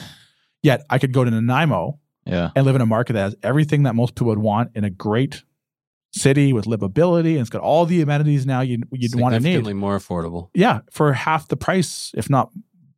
[0.62, 2.50] Yet I could go to Nanaimo Yeah.
[2.56, 4.90] and live in a market that has everything that most people would want in a
[4.90, 5.42] great
[6.14, 9.54] city with livability and it's got all the amenities now you'd, you'd want to need.
[9.54, 10.50] Significantly more affordable.
[10.54, 12.50] Yeah, for half the price, if not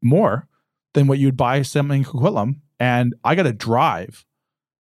[0.02, 0.46] more,
[0.94, 2.60] than what you'd buy something in Coquitlam.
[2.78, 4.24] And I got to drive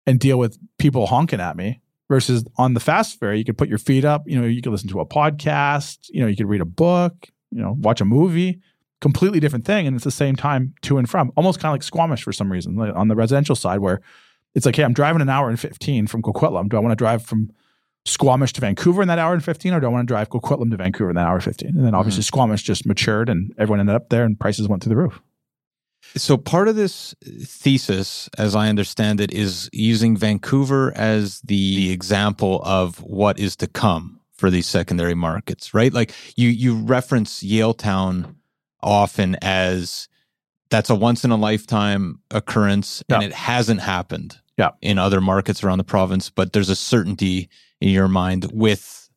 [0.07, 3.69] and deal with people honking at me versus on the fast fare, you could put
[3.69, 4.25] your feet up.
[4.27, 6.09] You know, you could listen to a podcast.
[6.11, 7.29] You know, you could read a book.
[7.51, 8.61] You know, watch a movie.
[9.01, 11.31] Completely different thing, and it's the same time to and from.
[11.37, 14.01] Almost kind of like Squamish for some reason, like on the residential side, where
[14.57, 16.69] it's like, hey, I'm driving an hour and fifteen from Coquitlam.
[16.69, 17.53] Do I want to drive from
[18.09, 20.71] Squamish to Vancouver in that hour and 15, or do I want to drive Coquitlam
[20.71, 21.77] to Vancouver in that hour and 15?
[21.77, 22.27] And then obviously mm-hmm.
[22.27, 25.21] Squamish just matured and everyone ended up there and prices went through the roof.
[26.17, 32.63] So part of this thesis, as I understand it, is using Vancouver as the example
[32.65, 35.93] of what is to come for these secondary markets, right?
[35.93, 38.37] Like you you reference Yaletown
[38.81, 40.09] often as
[40.71, 44.71] that's a once in a lifetime occurrence and it hasn't happened yeah.
[44.81, 47.49] in other markets around the province, but there's a certainty
[47.81, 49.09] in your mind with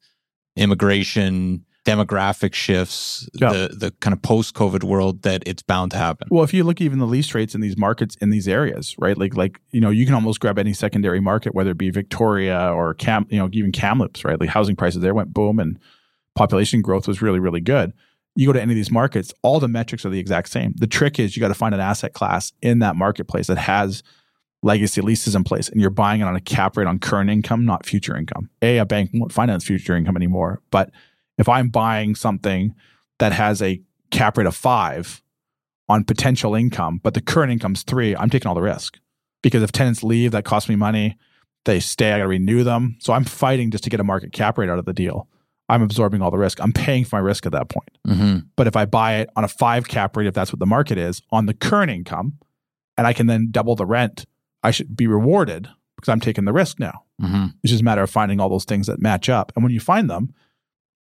[0.56, 3.52] immigration, demographic shifts, yeah.
[3.52, 6.28] the the kind of post COVID world that it's bound to happen.
[6.30, 9.18] Well, if you look even the lease rates in these markets in these areas, right?
[9.18, 12.72] Like like you know, you can almost grab any secondary market, whether it be Victoria
[12.72, 14.40] or Cam, you know, even Kamloops, right?
[14.40, 15.80] Like housing prices there went boom and
[16.36, 17.94] population growth was really really good.
[18.36, 20.74] You go to any of these markets, all the metrics are the exact same.
[20.78, 24.04] The trick is you got to find an asset class in that marketplace that has
[24.64, 27.66] legacy leases in place and you're buying it on a cap rate on current income,
[27.66, 28.50] not future income.
[28.62, 30.62] A, a bank won't finance future income anymore.
[30.72, 30.92] But
[31.38, 32.76] if I'm buying something
[33.20, 33.82] that has a
[34.12, 35.22] cap rate of five
[35.90, 39.00] on potential income, but the current income's three, I'm taking all the risk.
[39.42, 41.18] Because if tenants leave, that costs me money.
[41.66, 42.98] They stay, I gotta renew them.
[43.00, 45.28] So I'm fighting just to get a market cap rate out of the deal.
[45.70, 46.62] I'm absorbing all the risk.
[46.62, 47.90] I'm paying for my risk at that point.
[48.08, 48.40] Mm-hmm.
[48.56, 50.98] But if I buy it on a five cap rate, if that's what the market
[50.98, 52.34] is, on the current income,
[52.98, 54.26] and I can then double the rent
[54.64, 57.04] I should be rewarded because I'm taking the risk now.
[57.22, 57.48] Mm-hmm.
[57.64, 59.52] It's just a matter of finding all those things that match up.
[59.56, 60.34] And when you find them,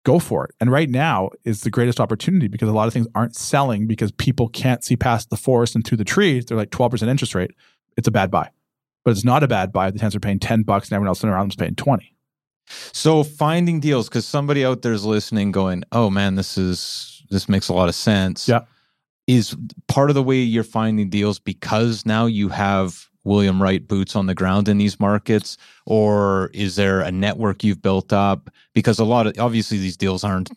[0.04, 0.54] go for it.
[0.60, 4.12] And right now is the greatest opportunity because a lot of things aren't selling because
[4.12, 6.46] people can't see past the forest and through the trees.
[6.46, 7.52] They're like 12% interest rate.
[7.96, 8.50] It's a bad buy.
[9.04, 11.22] But it's not a bad buy the tenants are paying 10 bucks and everyone else
[11.22, 12.14] in around them is paying 20.
[12.92, 17.48] So finding deals, because somebody out there is listening going, oh man, this is this
[17.48, 18.48] makes a lot of sense.
[18.48, 18.60] Yeah.
[19.26, 19.56] Is
[19.88, 24.26] part of the way you're finding deals because now you have William Wright boots on
[24.26, 25.56] the ground in these markets,
[25.86, 28.50] or is there a network you've built up?
[28.74, 30.50] Because a lot of obviously these deals aren't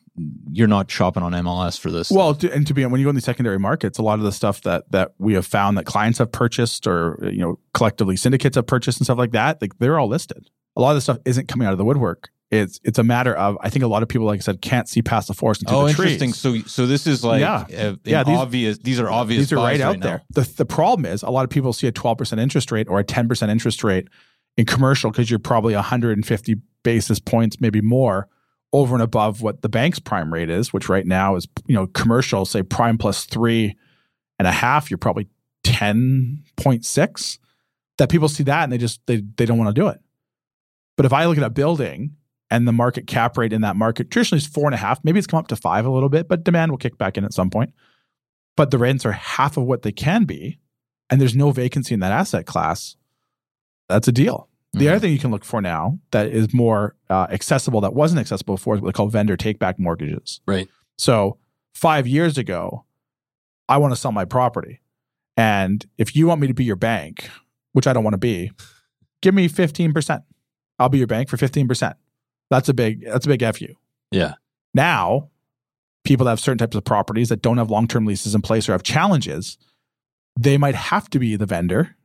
[0.52, 2.10] you're not shopping on MLS for this.
[2.10, 4.26] Well, to, and to be when you go in the secondary markets, a lot of
[4.26, 8.16] the stuff that that we have found that clients have purchased, or you know, collectively
[8.16, 10.50] syndicates have purchased and stuff like that, like they're all listed.
[10.76, 12.32] A lot of the stuff isn't coming out of the woodwork.
[12.54, 14.88] It's it's a matter of I think a lot of people, like I said, can't
[14.88, 16.34] see past the forest into oh, the interesting.
[16.34, 18.78] So so this is like yeah, uh, yeah these, obvious.
[18.78, 19.40] These are obvious.
[19.40, 20.24] These are right out right there.
[20.30, 23.00] The the problem is a lot of people see a twelve percent interest rate or
[23.00, 24.08] a ten percent interest rate
[24.56, 28.28] in commercial because you're probably 150 basis points, maybe more,
[28.72, 31.88] over and above what the bank's prime rate is, which right now is you know
[31.88, 33.76] commercial say prime plus three
[34.38, 34.92] and a half.
[34.92, 35.28] You're probably
[35.64, 37.40] ten point six.
[37.98, 40.00] That people see that and they just they they don't want to do it.
[40.98, 42.16] But if I look at a building
[42.54, 45.04] and the market cap rate in that market traditionally is four and a half.
[45.04, 47.26] Maybe it's come up to five a little bit, but demand will kick back in
[47.26, 47.74] at some point.
[48.56, 50.60] But the rents are half of what they can be,
[51.10, 52.96] and there's no vacancy in that asset class.
[53.90, 54.50] That's a deal.
[54.72, 54.88] The mm-hmm.
[54.90, 58.54] other thing you can look for now that is more uh, accessible that wasn't accessible
[58.54, 60.40] before is what they call vendor take back mortgages.
[60.46, 60.70] Right.
[61.00, 61.40] So
[61.74, 62.86] five years ago,
[63.68, 64.80] I want to sell my property.
[65.36, 67.32] And if you want me to be your bank,
[67.72, 68.52] which I don't want to be,
[69.24, 70.22] give me 15%.
[70.78, 71.96] I'll be your bank for 15%.
[72.54, 73.66] That's a big that's a big fu.
[74.12, 74.36] Yeah.
[74.76, 75.30] Now,
[76.04, 78.70] people that have certain types of properties that don't have long term leases in place
[78.70, 79.58] or have challenges,
[80.40, 81.96] they might have to be the vendor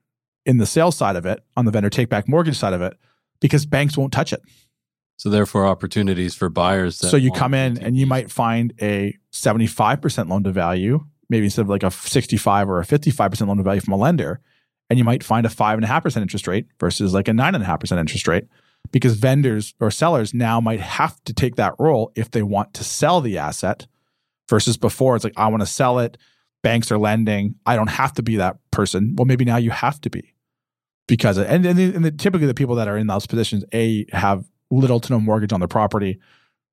[0.47, 2.97] in the sales side of it, on the vendor take back mortgage side of it,
[3.41, 4.41] because banks won't touch it.
[5.19, 6.97] So therefore, opportunities for buyers.
[6.97, 11.05] so you come in and you might find a seventy five percent loan to value,
[11.29, 13.83] maybe instead of like a sixty five or a fifty five percent loan to value
[13.83, 14.41] from a lender,
[14.89, 17.35] and you might find a five and a half percent interest rate versus like a
[17.35, 18.45] nine and a half percent interest rate
[18.91, 22.85] because vendors or sellers now might have to take that role if they want to
[22.85, 23.87] sell the asset
[24.49, 26.17] versus before it's like I want to sell it.
[26.63, 27.55] Banks are lending.
[27.67, 29.15] I don't have to be that person.
[29.17, 30.35] Well maybe now you have to be
[31.07, 34.07] because and and, the, and the, typically the people that are in those positions a
[34.13, 36.19] have little to no mortgage on their property.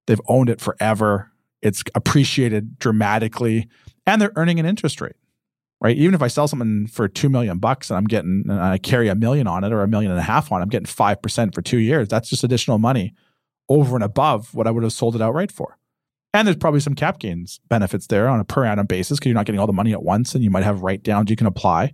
[0.08, 1.32] They've owned it forever.
[1.62, 3.68] It's appreciated dramatically
[4.06, 5.16] and they're earning an interest rate
[5.86, 5.98] right?
[5.98, 9.08] Even if I sell something for two million bucks and I'm getting and I carry
[9.08, 11.22] a million on it or a million and a half on, it, I'm getting five
[11.22, 12.08] percent for two years.
[12.08, 13.14] That's just additional money
[13.70, 15.78] over and above what I would have sold it outright for.
[16.34, 19.36] And there's probably some cap gains benefits there on a per annum basis because you're
[19.36, 21.46] not getting all the money at once and you might have write downs you can
[21.46, 21.94] apply.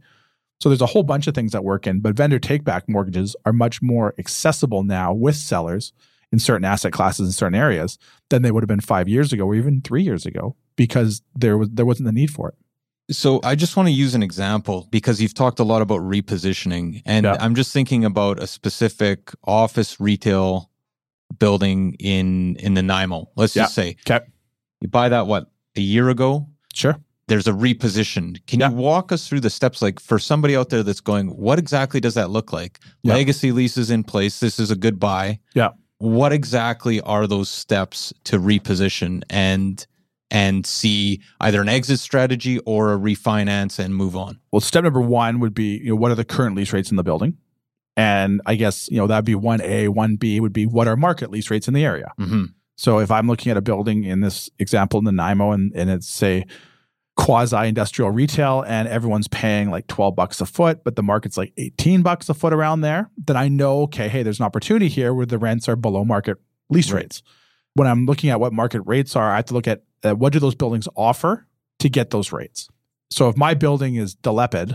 [0.61, 3.35] So there's a whole bunch of things that work in, but vendor take back mortgages
[3.45, 5.91] are much more accessible now with sellers
[6.31, 7.97] in certain asset classes in certain areas
[8.29, 11.57] than they would have been five years ago or even three years ago because there
[11.57, 12.55] was there wasn't the need for it.
[13.11, 17.01] So I just want to use an example because you've talked a lot about repositioning,
[17.05, 17.37] and Yeah.
[17.39, 20.69] I'm just thinking about a specific office retail
[21.39, 23.29] building in in the Nanaimo.
[23.35, 24.25] Let's just say Okay.
[24.81, 26.47] you buy that what a year ago.
[26.73, 26.97] Sure.
[27.27, 28.37] There's a reposition.
[28.47, 28.69] Can Yeah.
[28.69, 29.81] you walk us through the steps?
[29.81, 32.79] Like for somebody out there that's going, what exactly does that look like?
[33.03, 33.13] Yeah.
[33.13, 34.39] Legacy leases in place.
[34.41, 35.39] This is a good buy.
[35.55, 35.69] Yeah.
[35.99, 39.85] What exactly are those steps to reposition and
[40.31, 44.39] and see either an exit strategy or a refinance and move on?
[44.51, 46.97] Well, step number one would be, you know, what are the current lease rates in
[46.97, 47.37] the building?
[47.97, 50.95] And I guess, you know, that'd be one A, one B would be what are
[50.95, 52.11] market lease rates in the area?
[52.19, 52.45] Mm-hmm.
[52.77, 55.89] So if I'm looking at a building in this example in the Nanaimo and, and
[55.89, 56.45] it's say
[57.17, 61.53] quasi industrial retail and everyone's paying like 12 bucks a foot, but the market's like
[61.57, 65.13] 18 bucks a foot around there, then I know, okay, hey, there's an opportunity here
[65.13, 66.37] where the rents are below market
[66.69, 67.01] lease Right.
[67.03, 67.21] rates.
[67.73, 70.33] When I'm looking at what market rates are, I have to look at uh, what
[70.33, 71.47] do those buildings offer
[71.79, 72.69] to get those rates.
[73.09, 74.73] So if my building is decrepit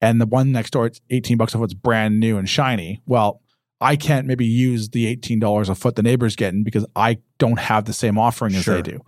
[0.00, 3.00] and the one next door it's 18 bucks a foot is brand new and shiny,
[3.06, 3.42] well,
[3.80, 7.84] I can't maybe use the $18 a foot the neighbor's getting because I don't have
[7.84, 8.76] the same offering as Sure.
[8.76, 9.00] they do.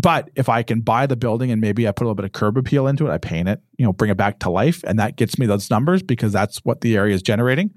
[0.00, 2.32] But if I can buy the building and maybe I put a little bit of
[2.32, 4.98] curb appeal into it, I paint it, you know, bring it back to life, and
[5.00, 7.74] that gets me those numbers because that's what the area is generating.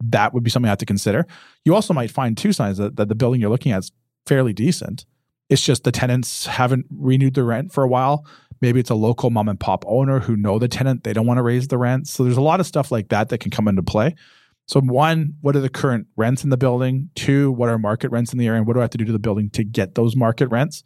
[0.00, 1.26] That would be something I have to consider.
[1.64, 3.92] You also might find two signs that, that the building you're looking at is
[4.26, 5.06] fairly decent.
[5.48, 8.26] It's just the tenants haven't renewed the rent for a while.
[8.60, 11.04] Maybe it's a local mom and pop owner who know the tenant.
[11.04, 12.08] They don't want to raise the rent.
[12.08, 14.14] So there's a lot of stuff like that that can come into play.
[14.66, 17.10] So one, what are the current rents in the building?
[17.14, 18.58] Two, what are market rents in the area?
[18.58, 20.82] And what do I have to do to the building to get those market rents?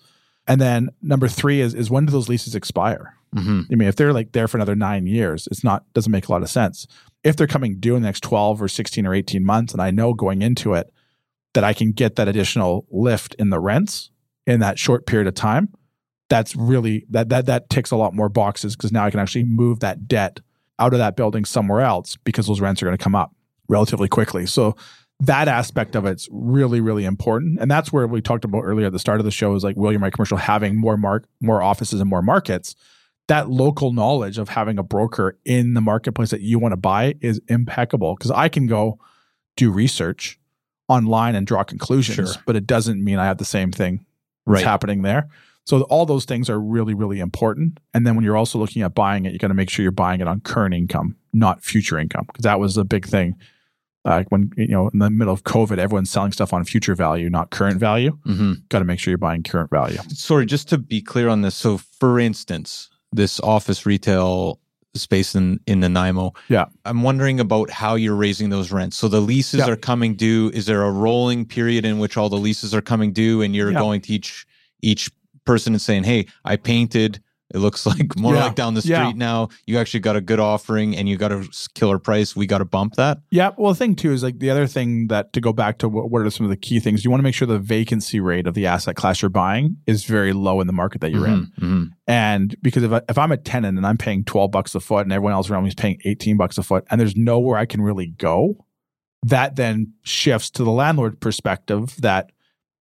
[0.47, 3.15] And then number three is is when do those leases expire?
[3.35, 3.61] Mm-hmm.
[3.73, 6.33] I mean, if they're like there for another nine years, it's not doesn't make a
[6.33, 6.87] lot of sense.
[7.23, 9.91] If they're coming due in the next twelve or sixteen or eighteen months, and I
[9.91, 10.93] know going into it
[11.55, 14.11] that I can get that additional lift in the rents
[14.51, 15.69] in that short period of time,
[16.29, 19.45] that's really that that that ticks a lot more boxes because now I can actually
[19.45, 20.41] move that debt
[20.79, 23.35] out of that building somewhere else because those rents are going to come up
[23.69, 24.47] relatively quickly.
[24.47, 24.77] So
[25.21, 28.93] that aspect of it's really really important and that's where we talked about earlier at
[28.93, 32.01] the start of the show is like William Wright Commercial having more mark more offices
[32.01, 32.75] and more markets
[33.29, 37.15] that local knowledge of having a broker in the marketplace that you want to buy
[37.21, 38.99] is impeccable because I can go
[39.57, 40.41] do research
[40.89, 42.43] online and draw conclusions Sure.
[42.47, 44.07] but it doesn't mean I have the same thing
[44.47, 44.65] Right.
[44.65, 45.29] happening there
[45.65, 48.95] so all those things are really really important and then when you're also looking at
[48.95, 51.99] buying it you got to make sure you're buying it on current income not future
[51.99, 53.37] income because that was a big thing
[54.05, 57.29] uh, when you know in the middle of COVID, everyone's selling stuff on future value,
[57.29, 58.17] not current value.
[58.27, 58.53] Mm-hmm.
[58.69, 59.99] Got to make sure you're buying current value.
[60.09, 61.55] Sorry, just to be clear on this.
[61.55, 64.59] So, for instance, this office retail
[64.95, 66.33] space in in Nanaimo.
[66.49, 66.67] Yeah.
[66.85, 68.97] I'm wondering about how you're raising those rents.
[68.97, 69.69] So the leases Yeah.
[69.71, 70.51] are coming due.
[70.55, 73.73] Is there a rolling period in which all the leases are coming due, and you're
[73.73, 73.79] Yeah.
[73.79, 74.47] going to each
[74.83, 75.11] each
[75.45, 77.21] person and saying, "Hey, I painted."
[77.53, 78.45] It looks like more Yeah.
[78.45, 79.13] like down the street Yeah.
[79.15, 79.49] now.
[79.67, 82.37] You actually got a good offering, and you got a killer price.
[82.37, 83.19] We got to bump that.
[83.31, 83.51] Yeah.
[83.59, 86.11] Well, the thing too is like the other thing that to go back to what,
[86.11, 88.47] what are some of the key things you want to make sure the vacancy rate
[88.47, 91.47] of the asset class you're buying is very low in the market that you're in.
[91.61, 91.87] Mhm, mhm.
[92.07, 95.03] And because if, I, if I'm a tenant and I'm paying 12 bucks a foot
[95.07, 97.67] and everyone else around me is paying 18 bucks a foot and there's nowhere I
[97.67, 98.65] can really go,
[99.25, 102.31] that then shifts to the landlord perspective that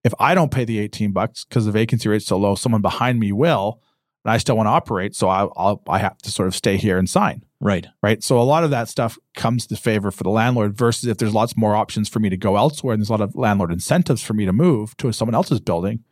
[0.05, 3.19] if I don't pay the 18 bucks because the vacancy rate's so low, someone behind
[3.19, 3.81] me will,
[4.29, 5.17] and I still want to operate.
[5.17, 7.43] So I, I'll, I have to sort of stay here and sign.
[7.61, 7.87] Right.
[8.03, 8.23] Right.
[8.23, 11.33] So a lot of that stuff comes to favor for the landlord versus if there's
[11.33, 14.23] lots more options for me to go elsewhere and there's a lot of landlord incentives
[14.23, 16.05] for me to move to someone else's building,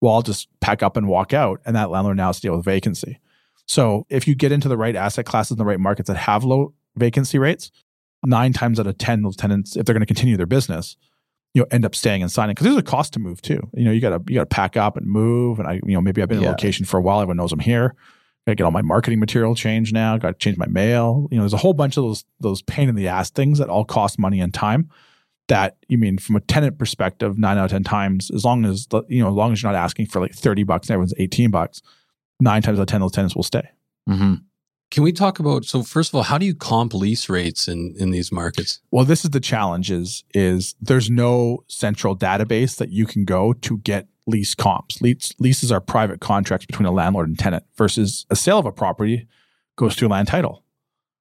[0.00, 1.60] well, I'll just pack up and walk out.
[1.66, 3.18] And that landlord now has to deal with vacancy.
[3.66, 6.44] So if you get into the right asset classes in the right markets that have
[6.44, 7.72] low vacancy rates,
[8.24, 10.96] nine times out of 10, those tenants, if they're going to continue their business,
[11.56, 13.66] you know, end up staying and signing because there's a cost to move too.
[13.72, 15.58] You know, you gotta you gotta pack up and move.
[15.58, 17.22] And I, you know, maybe I've been in a location for a while.
[17.22, 17.94] Everyone knows I'm here.
[18.46, 20.18] Gotta get all my marketing material changed now.
[20.18, 21.28] Got to change my mail.
[21.30, 23.70] You know, there's a whole bunch of those those pain in the ass things that
[23.70, 24.90] all cost money and time.
[25.48, 28.86] That you mean from a tenant perspective, nine out of ten times, as long as
[28.88, 31.14] the, you know, as long as you're not asking for like thirty bucks and everyone's
[31.16, 31.80] eighteen bucks,
[32.38, 33.66] nine times out of ten those tenants will stay.
[34.10, 34.34] Mm-hmm.
[34.90, 37.94] Can we talk about so first of all, how do you comp lease rates in
[37.98, 38.80] in these markets?
[38.90, 43.52] Well, this is the challenge is is there's no central database that you can go
[43.52, 45.00] to get lease comps.
[45.00, 48.72] Lease, leases are private contracts between a landlord and tenant versus a sale of a
[48.72, 49.26] property
[49.76, 50.64] goes through a land title.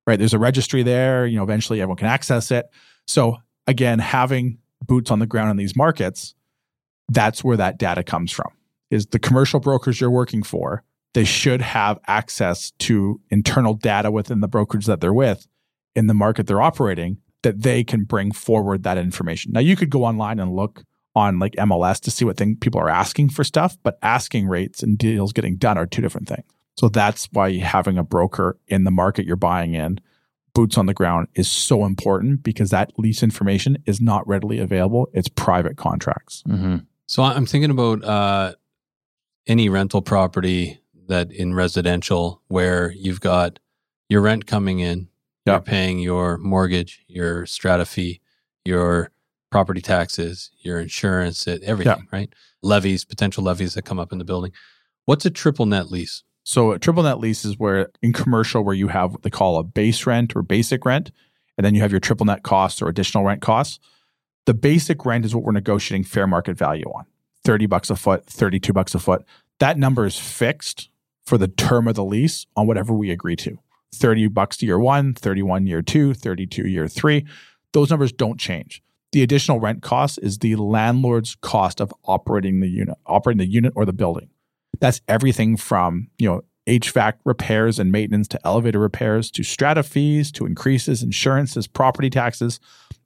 [0.08, 0.20] Right?
[0.20, 2.68] There's a registry there, you know, eventually everyone can access it.
[3.08, 6.36] So, again, having boots on the ground in these markets,
[7.10, 8.52] that's where that data comes from.
[8.92, 10.84] Is the commercial brokers you're working for,
[11.16, 15.48] they should have access to internal data within the brokerage that they're with
[15.96, 19.54] in the market they're operating that they can bring forward that information.
[19.54, 20.84] Now, you could go online and look
[21.16, 24.84] on like MLS to see what thing people are asking for stuff, but asking rates
[24.84, 26.44] and deals getting done are two different things.
[26.76, 30.02] So that's why having a broker in the market you're buying in,
[30.54, 35.08] boots on the ground, is so important because that lease information is not readily available.
[35.14, 36.44] It's private contracts.
[36.46, 36.78] Mm-hmm.
[37.06, 38.56] So I'm thinking about uh,
[39.48, 43.60] any rental property that in residential where you've got
[44.10, 45.10] your rent coming in,
[45.46, 45.54] Yeah.
[45.54, 48.22] you're paying your mortgage, your strata fee,
[48.64, 49.12] your
[49.52, 52.34] property taxes, your insurance, everything, right?
[52.62, 54.52] Levies, potential levies that come up in the building.
[55.06, 56.24] What's a triple net lease?
[56.44, 59.58] So a triple net lease is where in commercial where you have what they call
[59.58, 61.12] a base rent or basic rent,
[61.58, 63.80] and then you have your triple net costs or additional rent costs.
[64.46, 67.06] The basic rent is what we're negotiating fair market value on.
[67.46, 69.24] 30 bucks a foot, 32 bucks a foot.
[69.60, 70.90] That number is fixed
[71.26, 73.58] for the term of the lease on whatever we agree to.
[73.94, 77.26] 30 bucks to year 1, 31 year 2, 32 year 3.
[77.74, 78.82] Those numbers don't change.
[79.12, 83.74] The additional rent cost is the landlord's cost of operating the unit, operating the unit
[83.76, 84.30] or the building.
[84.80, 90.32] That's everything from, you know, HVAC repairs and maintenance to elevator repairs to strata fees
[90.34, 92.60] to increases, insurances, property taxes,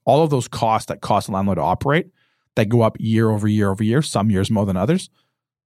[0.05, 2.07] all of those costs that cost the landlord to operate
[2.55, 5.09] that go up year over year over year, some years more than others,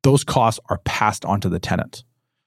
[0.01, 2.04] those costs are passed on to the tenant.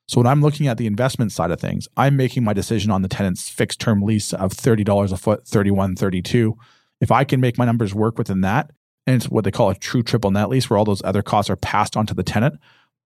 [0.08, 3.02] So when I'm looking at the investment side of things, I'm making my decision on
[3.02, 6.56] the tenant's fixed term lease of $30 a foot, 31, 32.
[7.00, 8.70] If I can make my numbers work within that,
[9.06, 11.50] and it's what they call a true triple net lease where all those other costs
[11.50, 12.58] are passed on to the tenant,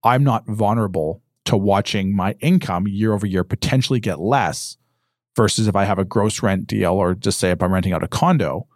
[0.05, 4.77] I'm not vulnerable to watching my income year over year potentially get less
[5.37, 8.05] versus if I have a gross rent deal or just say if I'm renting out
[8.05, 8.67] a condo,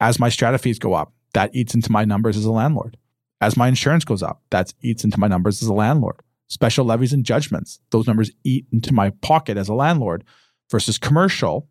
[0.00, 2.96] as my strata fees go up, that eats into my numbers as a landlord.
[3.40, 6.20] As my insurance goes up, that eats into my numbers as a landlord.
[6.50, 10.24] Special levies and judgments, those numbers eat into my pocket as a landlord
[10.70, 11.68] versus commercial,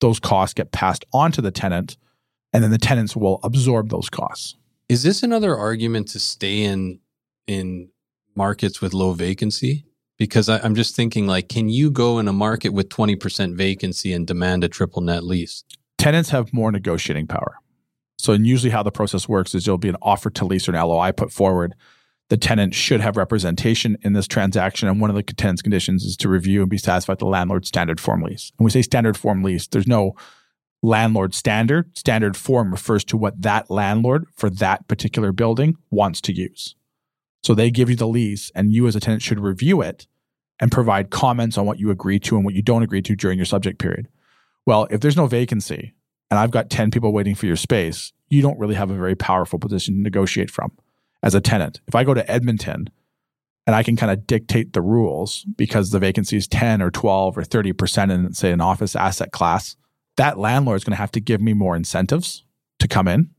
[0.00, 1.98] those costs get passed on to the tenant
[2.52, 4.56] and then the tenants will absorb those costs.
[4.88, 7.00] Is this another argument to stay in
[7.46, 7.90] in
[8.34, 9.84] markets with low vacancy?
[10.16, 14.12] Because I, I'm just thinking, like, can you go in a market with 20% vacancy
[14.12, 15.64] and demand a triple net lease?
[16.04, 17.56] tenants have more negotiating power.
[18.18, 20.72] So, and usually how the process works is there'll be an offer to lease or
[20.74, 21.74] an LOI put forward.
[22.30, 24.88] The tenant should have representation in this transaction.
[24.88, 27.68] And one of the tenant's conditions is to review and be satisfied with the landlord's
[27.68, 28.50] standard form lease.
[28.58, 30.14] And we say standard form lease, there's no
[30.82, 31.96] landlord standard.
[31.96, 36.76] Standard form refers to what that landlord for that particular building wants to use.
[37.42, 40.06] So they give you the lease, and you as a tenant should review it
[40.60, 43.38] and provide comments on what you agree to and what you don't agree to during
[43.38, 44.08] your subject period.
[44.64, 45.92] Well, if there's no vacancy
[46.30, 49.14] and I've got 10 people waiting for your space, you don't really have a very
[49.14, 50.72] powerful position to negotiate from
[51.24, 51.80] as a tenant.
[51.88, 52.90] If I go to Edmonton
[53.66, 57.38] and I can kind of dictate the rules because the vacancy is 10 or 12
[57.38, 59.74] or 30% in, say, an office asset class,
[60.16, 62.44] that landlord is going to have to give me more incentives
[62.78, 63.30] to come in,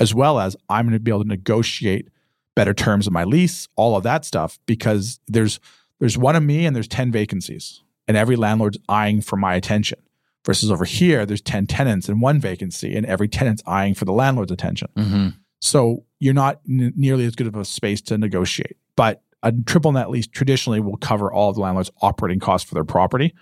[0.00, 2.08] as well as I'm going to be able to negotiate
[2.54, 5.60] better terms of my lease, all of that stuff, because there's
[6.00, 10.00] there's one of me and there's 10 vacancies, and every landlord's eyeing for my attention.
[10.44, 14.12] Versus over here, there's 10 tenants and one vacancy, and every tenant's eyeing for the
[14.12, 14.88] landlord's attention.
[14.96, 15.28] Mm-hmm.
[15.60, 18.76] So you're not n- nearly as good of a space to negotiate.
[18.94, 22.74] But a triple net lease traditionally will cover all of the landlord's operating costs for
[22.74, 23.34] their property,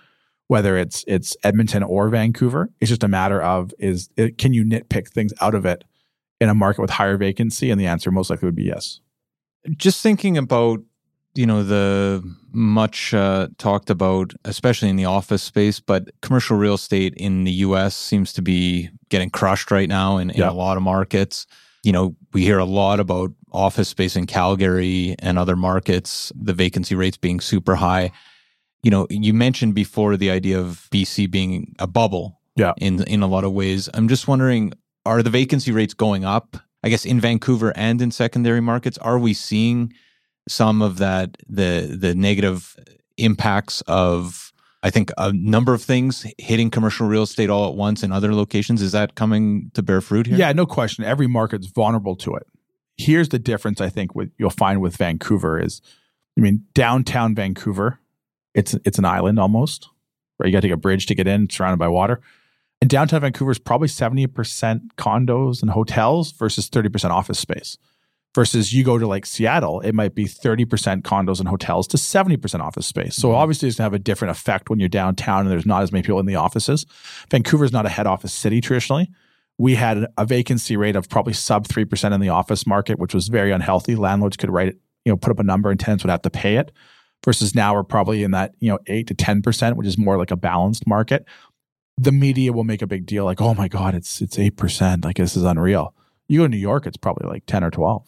[0.47, 2.71] whether it's it's Edmonton or Vancouver.
[2.79, 5.83] It's just a matter of is it, can you nitpick things out of it
[6.39, 7.69] in a market with higher vacancy?
[7.69, 8.99] And the answer most likely would be yes.
[9.77, 10.79] just thinking about
[11.35, 16.73] you know the much uh, talked about especially in the office space but commercial real
[16.73, 20.49] estate in the us seems to be getting crushed right now in, in Yeah.
[20.49, 21.45] a lot of markets
[21.83, 26.53] you know we hear a lot about office space in calgary and other markets the
[26.53, 28.11] vacancy rates being super high.
[28.83, 32.73] You know you mentioned before the idea of bc being a bubble Yeah.
[32.77, 33.89] in in a lot of ways.
[33.93, 34.73] I'm just wondering
[35.05, 36.57] are the vacancy rates going up?
[36.83, 39.93] I guess in vancouver and in secondary markets are we seeing
[40.47, 42.75] some of that the the negative
[43.17, 44.50] impacts of
[44.83, 48.33] I think a number of things hitting commercial real estate all at once in other
[48.33, 48.81] locations.
[48.81, 50.37] Is that coming to bear fruit here?
[50.37, 51.03] Yeah, no question.
[51.03, 52.47] Every market's vulnerable to it.
[52.97, 55.81] Here's the difference I think with you'll find with Vancouver is
[56.37, 57.99] I mean, downtown Vancouver,
[58.53, 59.87] it's it's an island almost,
[60.39, 60.47] right?
[60.47, 62.21] you got to take a bridge to get in, surrounded by water.
[62.81, 64.27] And downtown Vancouver is probably 70%
[64.97, 67.77] condos and hotels versus 30% office space.
[68.33, 72.61] Versus you go to like Seattle, it might be 30% condos and hotels to 70%
[72.61, 73.15] office space.
[73.15, 73.35] So Mhm.
[73.35, 76.01] obviously it's gonna have a different effect when you're downtown and there's not as many
[76.03, 76.85] people in the offices.
[77.29, 79.09] Vancouver's not a head office city traditionally
[79.57, 83.27] we had a vacancy rate of probably sub 3% in the office market, which was
[83.27, 83.95] very unhealthy.
[83.95, 86.31] Landlords could write it, you know, put up a number and tenants would have to
[86.31, 86.71] pay it.
[87.23, 90.31] Versus now we're probably in that, you know, 8 to 10%, which is more like
[90.31, 91.25] a balanced market.
[91.99, 95.03] The media will make a big deal like, "Oh my god, it's it's 8%.
[95.05, 95.93] Like this is unreal."
[96.27, 98.07] You go to New York, it's probably like 10 or 12,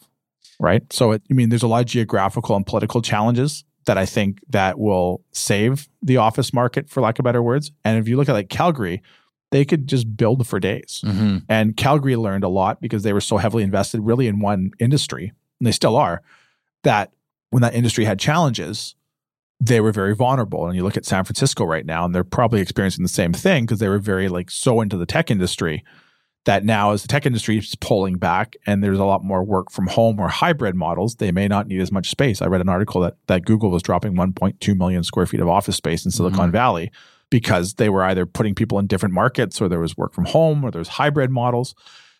[0.60, 0.82] right?
[0.92, 4.40] So, it, I mean, there's a lot of geographical and political challenges that I think
[4.48, 7.70] that will save the office market, for lack of better words.
[7.84, 9.02] And if you look at like Calgary,
[9.50, 11.02] they could just build for days.
[11.04, 11.38] Mm-hmm.
[11.48, 15.32] And Calgary learned a lot because they were so heavily invested really in one industry,
[15.60, 16.22] and they still are,
[16.82, 17.12] that
[17.50, 18.96] when that industry had challenges,
[19.60, 20.66] they were very vulnerable.
[20.66, 23.64] And you look at San Francisco right now, and they're probably experiencing the same thing
[23.64, 25.84] because they were very like so into the tech industry
[26.44, 29.70] that now as the tech industry is pulling back and there's a lot more work
[29.70, 32.42] from home or hybrid models, they may not need as much space.
[32.42, 35.76] I read an article that that Google was dropping 1.2 million square feet of office
[35.76, 36.52] space in Silicon Mhm.
[36.52, 36.90] Valley
[37.30, 40.62] because they were either putting people in different markets or there was work from home
[40.62, 41.74] or there's hybrid models.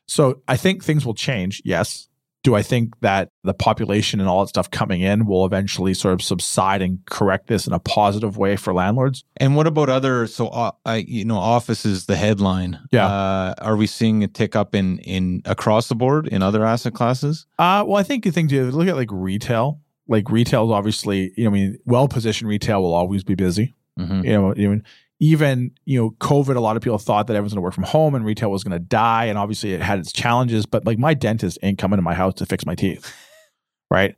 [0.07, 1.61] So I think things will change.
[1.65, 2.09] Yes.
[2.45, 6.15] Do I think that the population and all that stuff coming in will eventually sort
[6.15, 9.25] of subside and correct this in a positive way for landlords?
[9.39, 10.29] And what about other?
[10.29, 12.79] So, uh, I you know, office is the headline.
[12.93, 13.07] Yeah.
[13.07, 16.95] Uh, are we seeing a tick up in in across the board in other asset
[16.95, 17.47] classes?
[17.59, 19.81] Uh, well, I think the thing to look at like retail.
[20.07, 23.75] Like retail is obviously, you know, I mean, well positioned retail will always be busy.
[23.99, 24.25] Mm-hmm.
[24.25, 24.85] You know, even
[25.25, 26.55] even you know, COVID.
[26.55, 28.63] A lot of people thought that everyone's going to work from home and retail was
[28.63, 30.67] going to die, and obviously it had its challenges.
[30.67, 33.15] But like my dentist ain't coming to my house to fix my teeth,
[33.91, 34.15] right?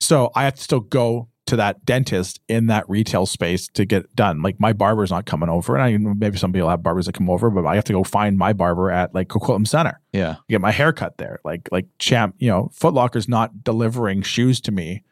[0.00, 4.14] So I have to still go to that dentist in that retail space to get
[4.16, 4.40] done.
[4.42, 7.28] Like my barber's not coming over, and I maybe some people have barbers that come
[7.28, 10.36] over, but I have to go find my barber at like Coquitlam Center Yeah.
[10.48, 11.40] get my hair cut there.
[11.44, 15.02] Like like champ, you know, Foot Locker's not delivering shoes to me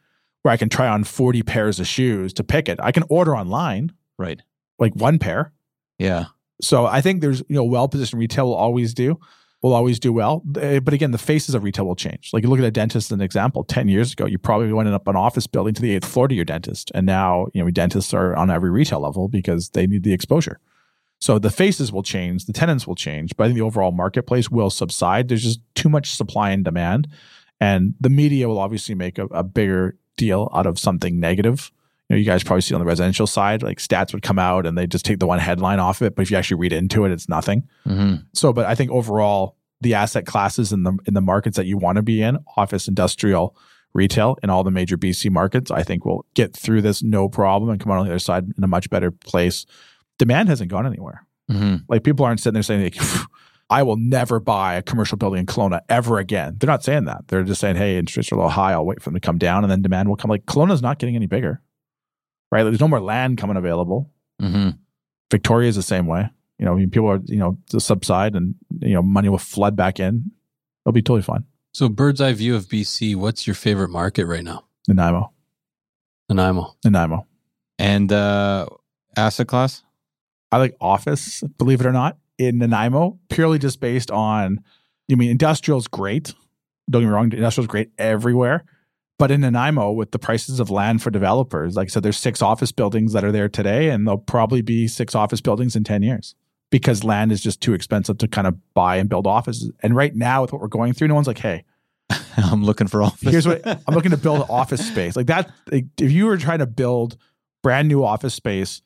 [0.43, 2.79] where I can try on 40 pairs of shoes to pick it.
[2.81, 4.41] I can order online, Right.
[4.83, 5.51] Like one pair.
[5.97, 6.25] Yeah.
[6.61, 9.19] So I think there's, you know, well positioned retail will always do,
[9.61, 10.43] will always do well.
[10.61, 12.29] Uh, But again, the faces of retail will change.
[12.33, 14.89] Like you look at a dentist as an example, 10 years ago, you probably went
[14.89, 16.91] up an office building to the eighth floor to your dentist.
[16.93, 20.59] And now, you know, dentists are on every retail level because they need the exposure.
[21.19, 24.49] So the faces will change, the tenants will change, but I think the overall marketplace
[24.51, 25.29] will subside.
[25.29, 27.07] There's just too much supply and demand.
[27.61, 31.71] And the media will obviously make a, a bigger deal out of something negative.
[32.13, 34.65] You know, you guys probably see on the residential side, like stats would come out
[34.65, 36.15] and they just take the one headline off it.
[36.15, 37.67] But if you actually read into it, it's nothing.
[37.87, 38.15] Mm-hmm.
[38.33, 41.77] So, but I think overall, the asset classes in the in the markets that you
[41.77, 43.55] want to be in, office, industrial,
[43.93, 47.69] retail, in all the major BC markets, I think we'll get through this no problem
[47.69, 49.65] and come out on the other side in a much better place.
[50.17, 51.25] Demand hasn't gone anywhere.
[51.51, 51.83] Mm-hmm.
[51.87, 52.97] Like people aren't sitting there saying, like,
[53.69, 57.27] "I will never buy a commercial building in Kelowna ever again." They're not saying that.
[57.27, 58.73] They're just saying, "Hey, interest rates are a little high.
[58.73, 60.99] I'll wait for them to come down, and then demand will come." Like Kelowna's not
[60.99, 61.61] getting any bigger,
[62.53, 62.61] right?
[62.61, 64.11] Like, there's no more land coming available.
[64.39, 64.77] Mm-hmm.
[65.31, 66.29] Victoria is the same way.
[66.59, 69.99] You know, people are, you know, to subside and, you know, money will flood back
[69.99, 70.31] in.
[70.85, 71.45] It'll be totally fine.
[71.73, 74.65] So, bird's eye view of BC, what's your favorite market right now?
[74.87, 75.33] Nanaimo.
[76.29, 76.75] Nanaimo.
[76.85, 77.25] Nanaimo.
[77.79, 78.67] And uh,
[79.17, 79.81] asset class.
[80.51, 84.59] I like office, believe it or not, in Nanaimo, purely just based on,
[85.11, 86.35] I mean, industrial is great.
[86.87, 88.63] Don't get me wrong, industrial is great everywhere.
[89.19, 92.41] But in Nanaimo, with the prices of land for developers, like I said, there's six
[92.41, 96.01] office buildings that are there today, and there'll probably be six office buildings in 10
[96.03, 96.35] years
[96.71, 99.71] because land is just too expensive to kind of buy and build offices.
[99.83, 101.63] And right now, with what we're going through, no one's like, hey,
[102.37, 103.29] I'm looking for office.
[103.29, 105.15] here's what I'm looking to build office space.
[105.15, 107.17] Like that, like, if you were trying to build
[107.61, 108.81] brand new office space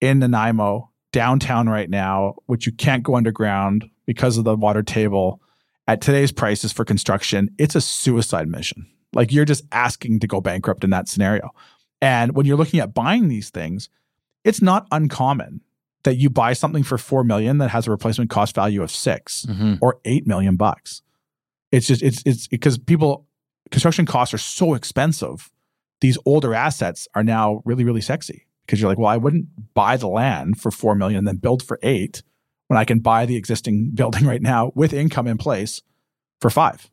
[0.00, 5.40] in Nanaimo downtown right now, which you can't go underground because of the water table
[5.86, 8.86] at today's prices for construction, it's a suicide mission.
[9.14, 11.50] Like you're just asking to go bankrupt in that scenario.
[12.00, 13.88] And when you're looking at buying these things,
[14.44, 15.60] it's not uncommon
[16.04, 19.46] that you buy something for 4 million that has a replacement cost value of 6
[19.48, 19.78] Mhm.
[19.80, 21.02] or 8 million bucks.
[21.70, 23.26] It's just it's it's because people
[23.70, 25.50] construction costs are so expensive.
[26.00, 29.96] These older assets are now really really sexy because you're like, well, I wouldn't buy
[29.96, 32.22] the land for 4 million and then build for 8
[32.68, 35.82] when I can buy the existing building right now with income in place
[36.40, 36.90] for 5.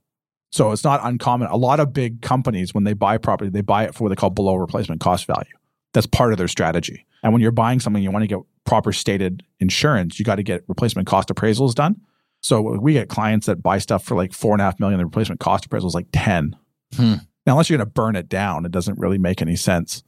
[0.52, 1.48] So it's not uncommon.
[1.50, 4.16] A lot of big companies when they buy property, they buy it for what they
[4.16, 5.52] call below replacement cost value.
[5.94, 7.06] That's part of their strategy.
[7.24, 10.18] And when you're buying something, you want to get proper stated insurance.
[10.20, 12.00] You got to get replacement cost appraisals done.
[12.42, 14.98] So we get clients that buy stuff for like four and a half million.
[15.00, 16.56] The replacement cost appraisal is like 10.
[16.96, 17.14] Hmm.
[17.46, 20.04] Now, unless you're going to burn it down, it doesn't really make any sense.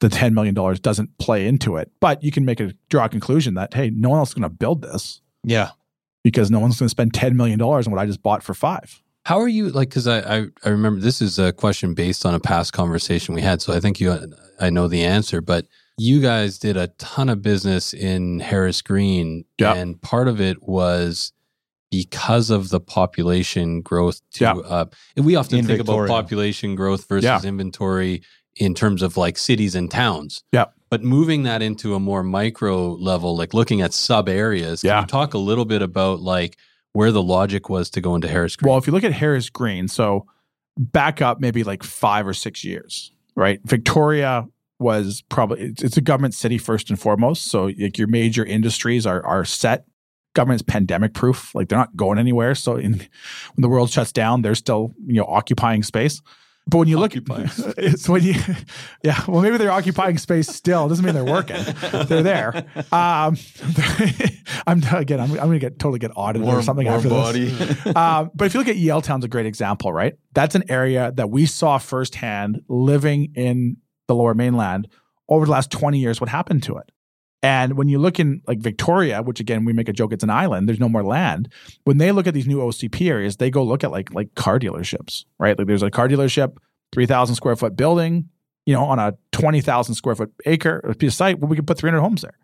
[0.00, 3.54] The $10 million doesn't play into it, but you can make a draw a conclusion
[3.54, 5.70] that, hey, no one else is going to build this Yeah.
[6.24, 9.02] because no one's going to spend $10 million on what I just bought for five.
[9.30, 9.90] How are you like?
[9.90, 13.42] Because I, I I remember this is a question based on a past conversation we
[13.42, 14.26] had, so I think you
[14.58, 15.40] I know the answer.
[15.40, 15.66] But
[15.96, 19.74] you guys did a ton of business in Harris Green, Yeah.
[19.74, 21.32] and part of it was
[21.92, 24.20] because of the population growth.
[24.32, 24.54] To Yeah.
[24.54, 26.06] uh, and we often In think Victoria.
[26.06, 27.40] about population growth versus Yeah.
[27.44, 28.22] inventory
[28.56, 30.42] in terms of like cities and towns.
[30.50, 30.64] Yeah.
[30.90, 35.00] But moving that into a more micro level, like looking at sub areas, can Yeah.
[35.02, 36.56] you talk a little bit about like
[36.92, 38.70] where the logic was to go into Harris Green.
[38.70, 40.26] Well, if you look at Harris Green, so
[40.76, 43.60] back up maybe like five or six years, right?
[43.64, 44.46] Victoria
[44.78, 47.44] was probably it's, a government city first and foremost.
[47.44, 49.84] So like your major industries are are set.
[50.32, 52.54] Government's pandemic proof, like they're not going anywhere.
[52.54, 53.08] So in, when
[53.58, 56.22] the world shuts down, they're still you know occupying space.
[56.66, 57.24] But when you look at
[57.78, 58.34] it's when you,
[59.02, 60.88] yeah, well, maybe they're occupying space still.
[60.88, 61.62] Doesn't mean they're working.
[62.06, 62.66] they're there.
[62.92, 63.36] Um,
[64.66, 67.08] I'm again, I'm, I'm going to get totally get audited Warm- or something warm after
[67.08, 67.44] body.
[67.46, 67.96] this.
[67.96, 70.14] um, but if you look at Yaletown's a great example, right?
[70.32, 73.76] That's an area that we saw firsthand living in
[74.08, 74.88] the Lower Mainland
[75.28, 76.20] over the last 20 years.
[76.20, 76.90] What happened to it?
[77.42, 80.30] And when you look in like Victoria, which again we make a joke, it's an
[80.30, 80.68] island.
[80.68, 81.50] There's no more land.
[81.84, 84.58] When they look at these new OCP areas, they go look at like like car
[84.58, 85.56] dealerships, right?
[85.56, 86.56] Like there's a car dealership,
[86.92, 88.28] three thousand square foot building,
[88.66, 91.38] you know, on a twenty thousand square foot acre a piece of site.
[91.38, 92.36] Well, we could put 300 homes there.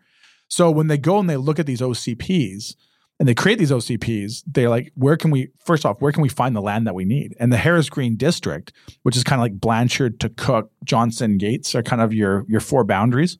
[0.49, 2.75] So when they go and they look at these OCPs
[3.19, 6.29] and they create these OCPs, they're like, where can we first off, where can we
[6.29, 7.35] find the land that we need?
[7.39, 8.71] And the Harris Green district,
[9.03, 12.61] which is kind of like Blanchard to Cook, Johnson, Yates, are kind of your your
[12.61, 13.37] four boundaries.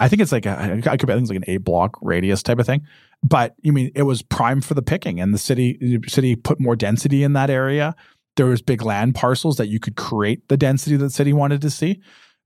[0.00, 2.42] I think it's like a, I could I think it's like an eight block radius
[2.42, 2.86] type of thing.
[3.22, 6.58] But you mean it was prime for the picking, and the city the city put
[6.58, 7.94] more density in that area.
[8.36, 11.60] There was big land parcels that you could create the density that the city wanted
[11.60, 12.00] to see.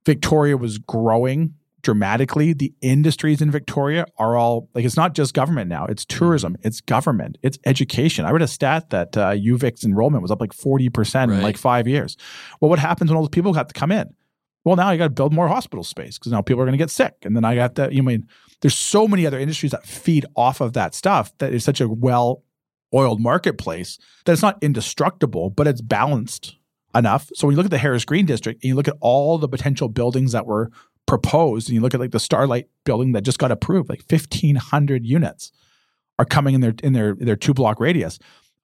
[0.05, 2.53] Victoria was growing dramatically.
[2.53, 5.87] The industries in Victoria are all like it's not just government now.
[5.87, 8.25] It's tourism, it's government, it's education.
[8.25, 11.57] I read a stat that uh, UVic's enrollment was up like forty percent in like
[11.57, 12.17] five years.
[12.61, 14.13] Well, what happens when all those people have to come in?
[14.65, 16.83] Well, now you got to build more hospital space because now people are going to
[16.83, 17.93] get sick, and then I got that.
[17.93, 18.27] You mean
[18.61, 21.89] there's so many other industries that feed off of that stuff that is such a
[21.89, 22.43] well
[22.95, 26.57] oiled marketplace that it's not indestructible, but it's balanced
[26.95, 27.29] enough.
[27.35, 29.49] So when you look at the Harris Green district and you look at all the
[29.49, 30.71] potential buildings that were
[31.07, 35.05] proposed, and you look at like the Starlight building that just got approved, like 1,500
[35.05, 35.53] units
[36.19, 38.19] are coming in their in their their two block radius.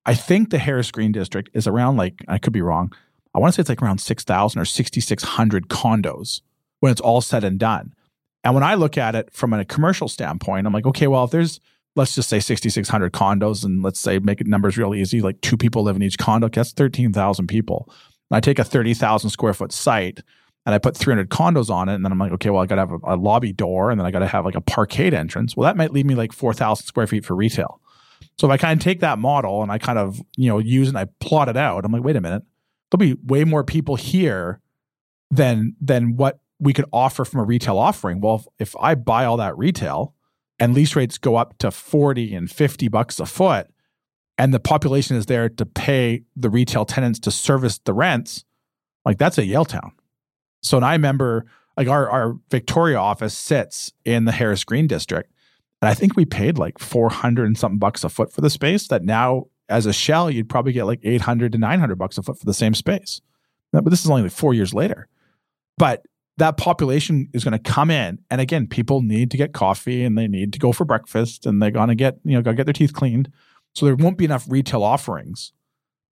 [0.06, 2.92] I think the Harris Green district is around like I could be wrong.
[3.34, 6.40] I want to say it's like around 6,000 or 6,600 condos
[6.80, 7.94] when it's all said and done.
[8.42, 11.30] And when I look at it from a commercial standpoint, I'm like, okay, well, if
[11.30, 11.60] there's
[11.96, 15.56] let's just say 6,600 condos, and let's say make it numbers real easy, like two
[15.56, 17.88] people live in each condo, that's 13,000 people.
[18.30, 20.20] And I take a 30,000 square foot site
[20.66, 22.74] and I put 300 condos on it, and then I'm like, okay, well, I got
[22.74, 25.14] to have a, a lobby door, and then I got to have like a parkade
[25.14, 25.56] entrance.
[25.56, 27.80] Well, that might leave me like 4,000 square feet for retail.
[28.38, 30.88] So if I kind of take that model and I kind of you know use
[30.88, 32.42] and I plot it out, I'm like, wait a minute,
[32.90, 34.60] there'll be way more people here
[35.30, 38.20] than than what we could offer from a retail offering.
[38.20, 40.14] Well, if, if I buy all that retail
[40.58, 43.68] and lease rates go up to 40 and 50 bucks a foot,
[44.36, 48.44] and the population is there to pay the retail tenants to service the rents,
[49.04, 49.90] like that's a Yaletown.
[50.62, 55.32] So and I remember like our, our Victoria office sits in the Harris Green district.
[55.80, 58.88] And I think we paid like 400 and something bucks a foot for the space
[58.88, 62.38] that now as a shell, you'd probably get like 800 to 900 bucks a foot
[62.38, 63.20] for the same space.
[63.72, 65.08] But this is only like four years later.
[65.78, 66.04] But
[66.36, 68.18] that population is going to come in.
[68.30, 71.62] And again, people need to get coffee and they need to go for breakfast and
[71.62, 73.30] they're going to get, you know, to get their teeth cleaned.
[73.74, 75.52] So there won't be enough retail offerings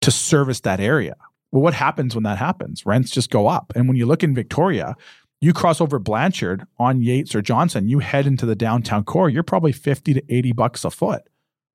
[0.01, 1.15] to service that area.
[1.51, 2.85] Well, what happens when that happens?
[2.85, 3.73] Rents just go up.
[3.75, 4.95] And when you look in Victoria,
[5.41, 9.43] you cross over Blanchard on Yates or Johnson, you head into the downtown core, you're
[9.43, 11.23] probably 50 to 80 bucks a foot.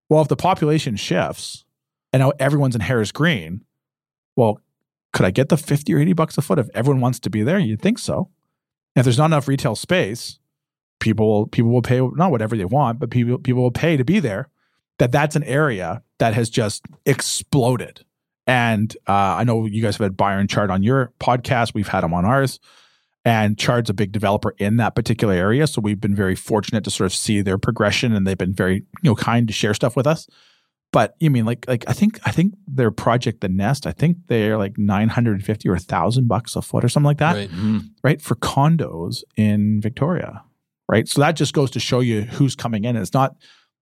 [0.08, 1.64] Well, if the population shifts
[2.16, 3.62] and now everyone's in Harris Green,
[4.36, 4.58] well,
[5.12, 7.42] could I get the 50 or 80 bucks a foot if everyone wants to be
[7.42, 7.58] there?
[7.58, 8.30] You'd think so.
[8.94, 10.38] If there's not enough retail space,
[10.98, 14.04] people will, people will pay not whatever they want, but people people will pay to
[14.04, 14.48] be there.
[14.96, 18.02] That that's an area that has just exploded.
[18.46, 21.74] And uh, I know you guys have had Byron Chard on your podcast.
[21.74, 22.60] We've had him on ours.
[23.26, 25.66] And Chard's a big developer in that particular area.
[25.66, 28.76] So we've been very fortunate to sort of see their progression and they've been very,
[29.02, 30.26] you know, kind to share stuff with us.
[30.98, 34.16] But you mean like like I think I think their project The Nest, I think
[34.28, 37.50] they're like 950 or a thousand bucks a foot or something like that Right.
[38.02, 40.42] right, for condos in Victoria,
[40.88, 41.06] right?
[41.06, 42.96] So that just goes to show you who's coming in.
[42.96, 43.36] It's not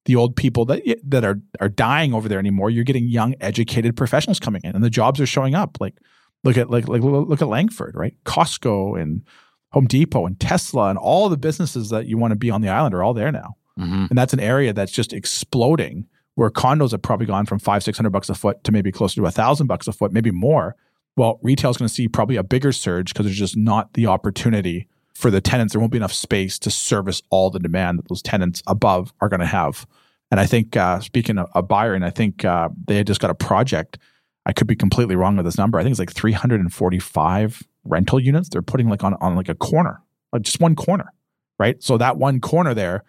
[0.06, 2.68] the old people that that are are dying over there anymore.
[2.70, 5.78] You're getting young, educated professionals coming in, and the jobs are showing up.
[5.80, 5.94] Like
[6.42, 8.16] look at like like look at Langford, right?
[8.24, 9.22] Costco and
[9.70, 12.68] Home Depot and Tesla and all the businesses that you want to be on the
[12.70, 14.10] island are all there now, Mhm.
[14.10, 16.06] and that's an area that's just exploding.
[16.36, 19.20] Where condos have probably gone from five six hundred bucks a foot to maybe closer
[19.20, 20.76] to a thousand bucks a foot, maybe more
[21.16, 24.06] well, retail is going to see probably a bigger surge because there's just not the
[24.06, 25.72] opportunity for the tenants.
[25.72, 29.28] There won't be enough space to service all the demand that those tenants above are
[29.28, 29.86] going to have.
[30.30, 33.30] And I think, uh, speaking of, of and I think uh, they had just got
[33.30, 33.98] a project.
[34.46, 35.78] I could be completely wrong with this number.
[35.78, 38.48] I think it's like 345 rental units.
[38.48, 41.12] They're putting like on, on like a corner, like just one corner,
[41.58, 41.80] right?
[41.82, 43.04] So that one corner there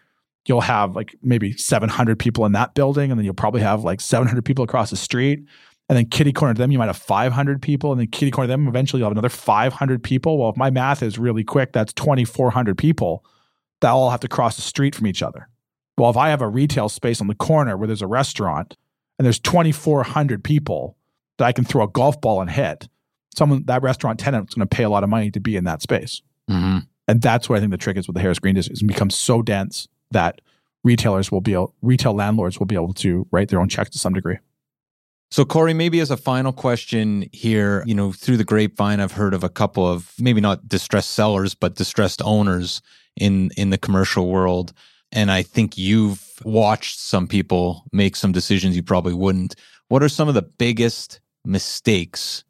[0.46, 4.02] you'll have like maybe 700 people in that building, and then you'll probably have like
[4.02, 5.46] 700 people across the street.
[5.88, 7.92] And then kitty corner to them, you might have 500 people.
[7.92, 10.40] And then kitty corner to them, eventually you'll have another 500 people.
[10.40, 13.24] Well, if my math is really quick, that's 2,400 people
[13.82, 15.48] that all have to cross the street from each other.
[15.98, 18.76] Well, if I have a retail space on the corner where there's a restaurant
[19.18, 20.98] and there's 2,400 people
[21.38, 22.88] that I can throw a golf ball and hit,
[23.36, 25.66] someone that restaurant tenant is going to pay a lot of money to be in
[25.66, 26.22] that space.
[26.50, 26.80] Mm-hmm.
[27.08, 28.82] And that's what I think the trick is with the Harris Green District.
[28.82, 30.42] It's become so dense that
[30.84, 34.00] retailers will be able, retail landlords will be able to write their own checks to
[34.00, 34.38] some degree.
[35.32, 39.34] So, Cory, maybe as a final question here, you know, through the grapevine, I've heard
[39.34, 42.82] of a couple of maybe not distressed sellers, but distressed owners
[43.18, 44.72] in in the commercial world.
[45.12, 49.56] And I think you've watched some people make some decisions you probably wouldn't.
[49.88, 52.44] What are some of the biggest mistakes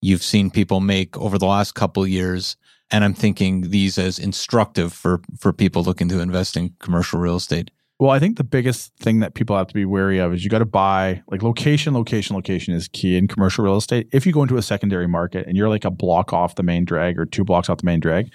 [0.00, 2.56] you've seen people make over the last couple years?
[2.90, 7.36] And I'm thinking these as instructive for for people looking to invest in commercial real
[7.36, 7.70] estate.
[8.00, 10.50] Well, I think the biggest thing that people have to be wary of is you
[10.50, 14.08] got to buy like location, location, location is key in commercial real estate.
[14.12, 16.84] If you go into a secondary market and you're like a block off the main
[16.84, 18.30] drag or two blocks off the main drag,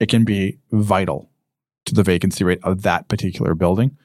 [0.00, 1.30] it can be vital
[1.86, 3.96] to the vacancy rate of that particular building.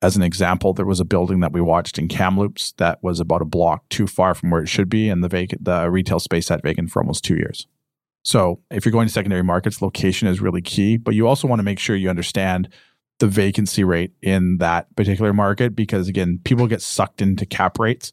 [0.00, 3.42] As an example, there was a building that we watched in Kamloops that was about
[3.42, 6.46] a block too far from where it should be, and the vacant, the retail space
[6.46, 7.66] sat vacant for almost two years.
[8.24, 11.58] So, if you're going to secondary markets, location is really key, but you also want
[11.60, 12.68] to make sure you understand
[13.20, 18.12] the vacancy rate in that particular market because again, people get sucked into cap rates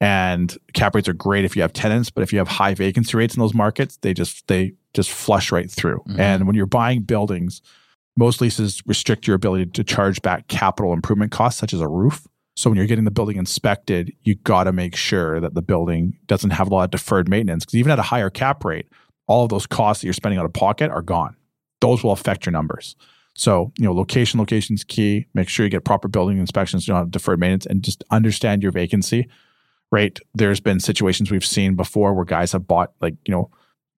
[0.00, 3.16] and cap rates are great if you have tenants, but if you have high vacancy
[3.16, 6.02] rates in those markets, they just they just flush right through.
[6.08, 6.18] Mhm.
[6.18, 7.62] And when you're buying buildings,
[8.16, 12.26] most leases restrict your ability to charge back capital improvement costs such as a roof.
[12.56, 16.18] So when you're getting the building inspected, you got to make sure that the building
[16.26, 18.86] doesn't have a lot of deferred maintenance because even at a higher cap rate,
[19.26, 21.36] all of those costs that you're spending out of pocket are gone.
[21.80, 22.96] Those will affect your numbers.
[23.34, 25.26] So, you know, location, location is key.
[25.34, 28.62] Make sure you get proper building inspections, you don't have deferred maintenance, and just understand
[28.62, 29.28] your vacancy
[29.90, 30.20] rate.
[30.34, 33.50] There's been situations we've seen before where guys have bought like, you know,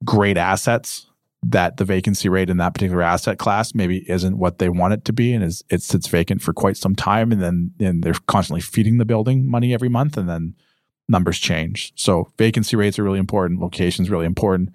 [0.05, 1.07] great assets
[1.43, 5.05] that the vacancy rate in that particular asset class maybe isn't what they want it
[5.05, 8.15] to be and is it sits vacant for quite some time and then and they're
[8.27, 10.55] constantly feeding the building money every month and then
[11.07, 11.93] numbers change.
[11.97, 14.71] So vacancy rates are really important, locations really important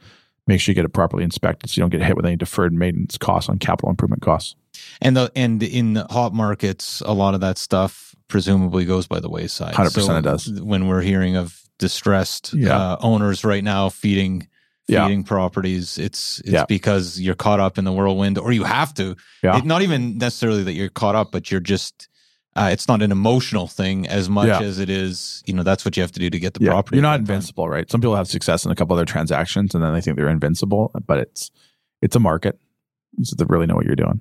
[0.50, 2.74] make sure you get it properly inspected so you don't get hit with any deferred
[2.74, 4.56] maintenance costs on capital improvement costs.
[5.02, 9.20] And the and in the hot markets, a lot of that stuff presumably goes by
[9.22, 9.74] the wayside.
[9.76, 10.62] 100% it does.
[10.62, 12.76] When we're hearing of distressed Yeah.
[12.78, 14.48] uh, owners right now feeding
[14.88, 15.06] Yeah.
[15.06, 16.66] feeding properties, it's it's Yeah.
[16.68, 19.16] because you're caught up in the whirlwind, or you have to.
[19.44, 19.58] Yeah.
[19.60, 22.09] It- not even necessarily that you're caught up, but you're just.
[22.56, 24.60] Uh, it's not an emotional thing as much Yeah.
[24.62, 25.44] as it is.
[25.46, 26.98] You know, that's what you have to do to get the Yeah, property.
[26.98, 27.36] you're not that time.
[27.36, 27.90] invincible, right?
[27.90, 30.92] Some people have success in a couple other transactions and then they think they're invincible,
[31.06, 31.52] but it's
[32.02, 32.60] it's a market.
[33.18, 34.20] You just have to really know what you're doing.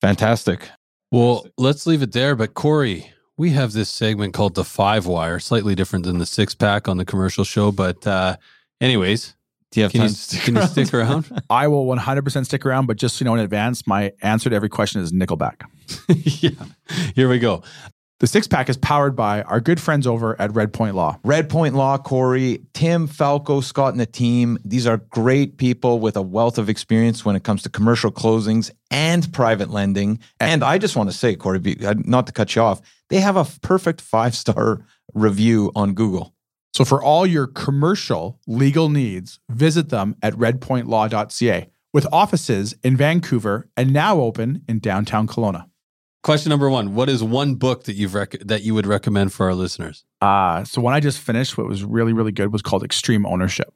[0.00, 0.68] Fantastic.
[1.12, 2.34] Well, let's leave it there.
[2.34, 6.54] But Cory, we have this segment called the Five Wire, slightly different than the six
[6.54, 7.70] pack on the commercial show.
[7.70, 8.36] But, uh,
[8.80, 9.35] anyways,
[9.72, 10.68] Do you have can time you, to stick can you around?
[10.68, 11.42] stick around?
[11.50, 14.56] I will 100% stick around, but just so you know in advance, my answer to
[14.56, 15.62] every question is Nickelback.
[16.08, 16.50] yeah.
[17.14, 17.62] Here we go.
[18.18, 21.18] The six pack is powered by our good friends over at Red Point Law.
[21.22, 24.56] Red Point Law, Corey, Tim, Falco, Scott, and the team.
[24.64, 28.70] These are great people with a wealth of experience when it comes to commercial closings
[28.90, 30.18] and private lending.
[30.40, 33.36] And I just want to say, Cory, uh, not to cut you off, they have
[33.36, 34.80] a perfect five star
[35.12, 36.32] review on Google.
[36.76, 43.70] So for all your commercial legal needs, visit them at redpointlaw.ca with offices in Vancouver
[43.78, 45.70] and now open in downtown Kelowna.
[46.22, 49.46] Question number one: What is one book that you've rec- that you would recommend for
[49.46, 50.04] our listeners?
[50.20, 53.72] Uh, so one I just finished, what was really, really good was called Extreme Ownership.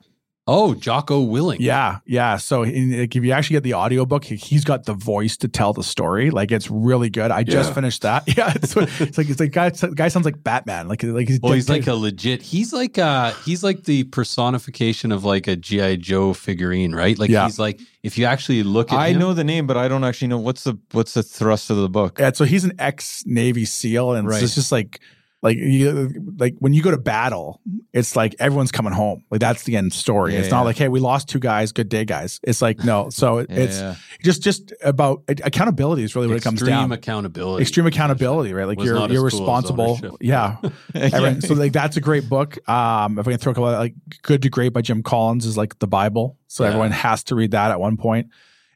[0.53, 1.59] Oh, Jocko Willink.
[1.61, 2.37] Yeah, yeah.
[2.39, 5.49] So in, like, if you actually get the audiobook, he, he's got the voice to
[5.49, 6.31] tell the story.
[6.33, 7.31] Like it's really good.
[7.31, 7.75] I just Yeah.
[7.75, 8.25] finished that.
[8.37, 10.89] Yeah, it's, it's like it's like guy, guy sounds like Batman.
[10.89, 12.43] Like like he's, Well, he's like a legit.
[12.43, 17.17] He's like uh he's like the personification of like a GI Joe figurine, right?
[17.19, 17.45] Like Yeah.
[17.47, 20.03] he's like if you actually look at I him, know the name, but I don't
[20.03, 22.19] actually know what's the what's the thrust of the book.
[22.19, 24.43] Yeah, so he's an ex Navy SEAL, and Right.
[24.43, 25.01] it's just like
[25.43, 27.61] like you like when you go to battle,
[27.95, 29.25] it's like everyone's coming home.
[29.31, 30.35] Like that's the end story.
[30.35, 32.41] Yeah, it's not like hey, we lost two guys, good day, guys.
[32.43, 33.09] It's like no.
[33.11, 33.95] So Yeah, it's yeah.
[34.23, 36.69] just just about accountability is really what it comes down.
[36.69, 37.63] extreme accountability.
[37.63, 38.67] Extreme accountability, right?
[38.67, 40.19] Like Was you're you're cool responsible.
[40.21, 40.57] Yeah.
[40.95, 42.59] Everyone- so like that's a great book.
[42.69, 45.47] Um, if I can throw a couple of, like Good to Great by Jim Collins
[45.47, 46.37] is like the Bible.
[46.49, 46.69] So Yeah.
[46.71, 48.29] everyone has to read that at one point.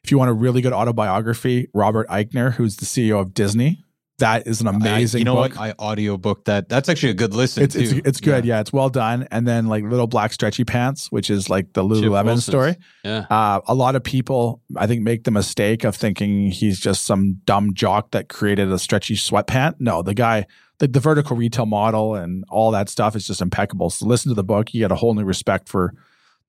[0.03, 3.83] If you want a really good autobiography, Robert Iger, who's the CEO of Disney,
[4.19, 5.55] that is an amazing I, you know book.
[5.55, 5.61] what?
[5.61, 6.69] I audiobook that.
[6.69, 7.81] That's actually a good listen it's, too.
[7.81, 8.45] it's it's good.
[8.45, 8.61] Yeah.
[8.61, 9.27] it's well done.
[9.31, 12.77] And then like Little Black Stretchy Pants, which is like the Lululemon story.
[13.03, 13.25] Yeah.
[13.29, 17.41] Uh, a lot of people, I think, make the mistake of thinking he's just some
[17.45, 19.75] dumb jock that created a stretchy sweatpant.
[19.79, 20.45] No, the guy,
[20.79, 23.89] the, the vertical retail model and all that stuff is just impeccable.
[23.89, 24.73] So listen to the book.
[24.73, 25.93] You get a whole new respect for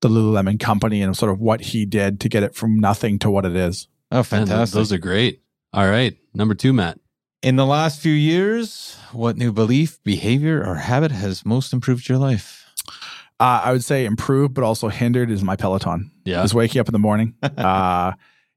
[0.03, 3.31] the Lululemon company and sort of what he did to get it from nothing to
[3.31, 3.89] what it is.
[4.13, 4.75] oh, Man, fantastic.
[4.75, 5.43] those are great.
[5.73, 6.17] All right.
[6.35, 7.01] Number two, Matt.
[7.47, 12.19] In the last few years, what new belief, behavior, or habit has most improved your
[12.19, 12.75] life?
[13.39, 16.11] Uh, I would say improved, but also hindered is my Peloton.
[16.25, 16.43] Yeah.
[16.43, 17.35] Just waking up in the morning.
[17.45, 18.15] uh,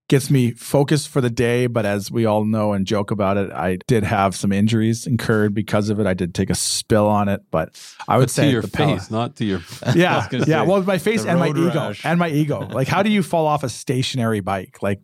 [0.10, 1.68] gets me focused for the day.
[1.68, 5.54] But as we all know and joke about it, I did have some injuries incurred
[5.54, 6.06] because of it.
[6.08, 9.10] I did take a spill on it, but I would But say to your face,
[9.10, 9.62] not to your.
[9.96, 10.64] Yeah, yeah.
[10.64, 12.68] Well, my face and my road ego, and my ego.
[12.80, 14.82] Like, how do you fall off a stationary bike?
[14.82, 15.02] Like,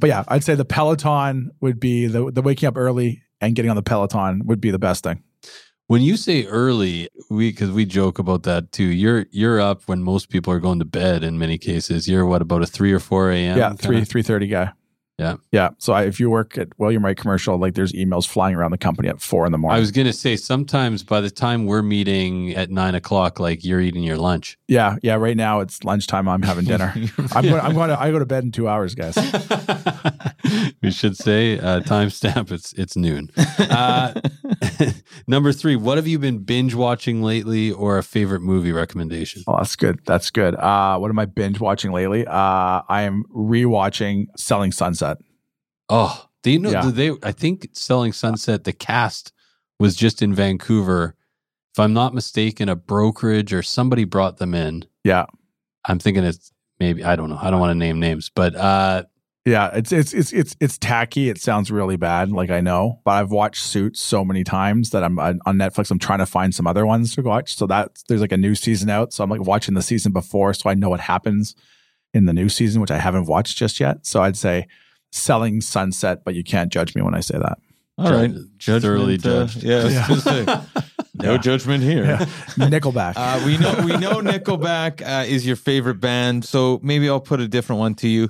[0.00, 3.70] but yeah, I'd say the Peloton would be the the waking up early and getting
[3.70, 5.22] on the Peloton would be the best thing.
[5.86, 8.84] When you say early, we because we joke about that too.
[8.84, 11.22] You're you're up when most people are going to bed.
[11.22, 13.58] In many cases, you're what about a three or four a.m.
[13.58, 14.72] yeah, three three thirty guy.
[15.18, 15.36] Yeah.
[15.52, 15.70] yeah.
[15.78, 18.78] So I, if you work at William Wright Commercial, like there's emails flying around the
[18.78, 19.76] company at four in the morning.
[19.76, 23.80] I was gonna say sometimes by the time we're meeting at nine o'clock, like you're
[23.80, 24.58] eating your lunch.
[24.66, 25.14] yeah, yeah.
[25.14, 26.28] Right now it's lunchtime.
[26.28, 26.92] I'm having dinner.
[27.32, 27.60] I'm going.
[27.60, 28.00] I'm going to.
[28.00, 29.16] I go to bed in two hours, guys.
[30.82, 32.50] we should say uh, timestamp.
[32.50, 33.30] It's it's noon.
[33.58, 34.20] Uh,
[35.28, 35.76] number three.
[35.76, 39.44] What have you been binge watching lately, or a favorite movie recommendation?
[39.46, 40.00] Oh, that's good.
[40.06, 40.56] That's good.
[40.56, 42.26] Uh, what am I binge watching lately?
[42.26, 45.03] Uh, I am rewatching Selling Sunset.
[45.88, 46.70] Oh, do you know?
[46.70, 46.90] Yeah.
[46.90, 47.10] they?
[47.22, 48.64] I think Selling Sunset.
[48.64, 49.32] The cast
[49.78, 51.16] was just in Vancouver.
[51.72, 54.84] If I'm not mistaken, a brokerage or somebody brought them in.
[55.02, 55.26] Yeah,
[55.84, 57.38] I'm thinking it's maybe I don't know.
[57.40, 59.04] I don't want to name names, but uh,
[59.44, 59.70] yeah.
[59.74, 61.28] It's it's it's it's it's tacky.
[61.28, 62.30] It sounds really bad.
[62.30, 65.90] Like I know, but I've watched Suits so many times that I'm on Netflix.
[65.90, 67.56] I'm trying to find some other ones to watch.
[67.56, 69.12] So that there's like a new season out.
[69.12, 71.54] So I'm like watching the season before, so I know what happens
[72.12, 74.06] in the new season, which I haven't watched just yet.
[74.06, 74.68] So I'd say
[75.14, 77.58] Selling Sunset, but you can't judge me when I say that.
[77.96, 78.32] All right.
[78.58, 80.26] Ju- thoroughly Judgment, uh, judged.
[80.26, 80.64] yeah, Yeah.
[81.14, 81.38] no Yeah.
[81.38, 82.04] judgment here.
[82.04, 82.24] Yeah.
[82.56, 83.12] Nickelback.
[83.16, 87.38] Uh, we know we know Nickelback uh, is your favorite band, so maybe I'll put
[87.40, 88.28] a different one to you.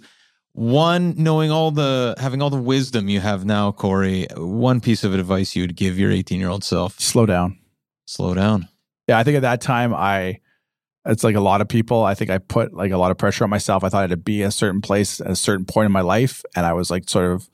[0.52, 4.26] One, knowing all the having all the wisdom you have now, Cory.
[4.36, 7.58] One piece of advice you would give your 18 year old self: Slow down.
[8.06, 8.68] slow down.
[9.08, 10.40] Yeah, I think at that time I
[11.06, 12.04] it's like a lot of people.
[12.04, 13.84] I think I put like a lot of pressure on myself.
[13.84, 16.00] I thought I had to be a certain place at a certain point in my
[16.00, 16.42] life.
[16.56, 17.48] And I was like sort of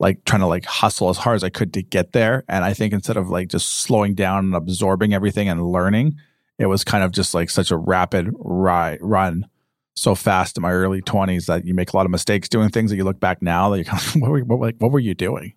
[0.00, 2.44] like trying to like hustle as hard as I could to get there.
[2.48, 6.16] And I think instead of like just slowing down and absorbing everything and learning,
[6.58, 9.48] it was kind of just like such a rapid ri- run
[9.96, 12.90] so fast in my early 20s that you make a lot of mistakes doing things
[12.90, 14.98] that you look back now that you're kind of what were, what, like, what were
[14.98, 15.54] you doing?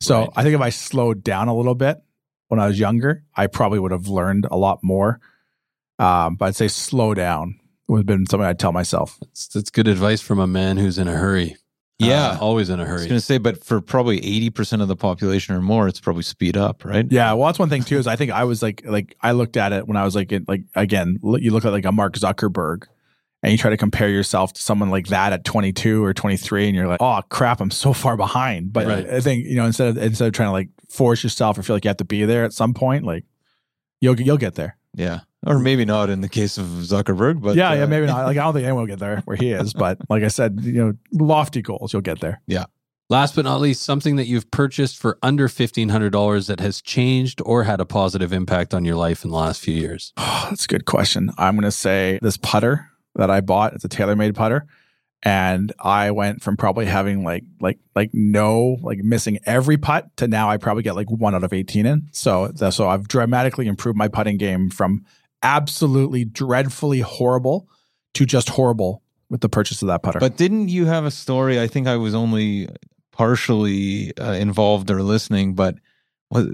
[0.00, 0.30] So Right.
[0.36, 1.98] I think if I slowed down a little bit
[2.48, 5.20] when I was younger, I probably would have learned a lot more.
[6.00, 9.18] Um, but I'd say slow down would have been something I'd tell myself.
[9.20, 11.56] That's, that's good advice from a man who's in a hurry.
[11.98, 12.28] Yeah.
[12.30, 13.08] Uh, always in a I was hurry.
[13.08, 14.20] going to say, but for probably
[14.50, 17.04] 80% of the population or more, it's probably speed up, right?
[17.10, 17.98] Yeah, well, that's one thing too.
[17.98, 20.32] Is I think I was like, like I looked at it when I was like,
[20.32, 22.84] in, like again, you look at like a Mark Zuckerberg,
[23.42, 26.76] and you try to compare yourself to someone like that at 22 or 23, and
[26.76, 28.72] you're like, oh crap, I'm so far behind.
[28.72, 29.06] But Right.
[29.10, 31.76] I think you know instead of instead of trying to like force yourself or feel
[31.76, 33.24] like you have to be there at some point, like
[34.00, 34.78] you'll you'll get there.
[34.94, 35.20] Yeah.
[35.46, 38.24] Or maybe not in the case of Zuckerberg, but yeah, uh, yeah, maybe not.
[38.26, 40.60] Like I don't think anyone will get there where he is, but like I said,
[40.62, 42.42] you know, lofty goals, you'll get there.
[42.46, 42.66] Yeah.
[43.10, 47.64] Last but not least, something that you've purchased for under $1,500 that has changed or
[47.64, 50.12] had a positive impact on your life in the last few years.
[50.16, 51.30] Oh, that's a good question.
[51.36, 53.74] I'm going to say this putter that I bought.
[53.74, 54.68] It's a TaylorMade putter,
[55.24, 60.28] and I went from probably having like like like no like missing every putt to
[60.28, 62.08] now I probably get like one out of 18 in.
[62.12, 65.04] So so I've dramatically improved my putting game from
[65.42, 67.68] absolutely dreadfully horrible
[68.14, 70.18] to just horrible with the purchase of that putter.
[70.18, 71.60] But didn't you have a story?
[71.60, 72.68] I think I was only
[73.12, 75.76] partially uh, involved or listening, but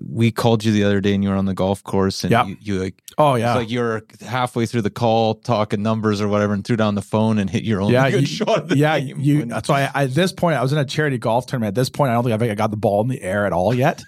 [0.08, 2.46] we called you the other day and you were on the golf course and Yep.
[2.46, 6.28] you, you like, oh it's yeah, like you're halfway through the call talking numbers or
[6.28, 8.74] whatever and threw down the phone and hit your own Yeah, good you- shot.
[8.74, 9.46] Yeah, you.
[9.64, 11.68] So I, at this point, I was in a charity golf tournament.
[11.68, 13.52] At this point, I don't think I've I got the ball in the air at
[13.52, 14.02] all yet.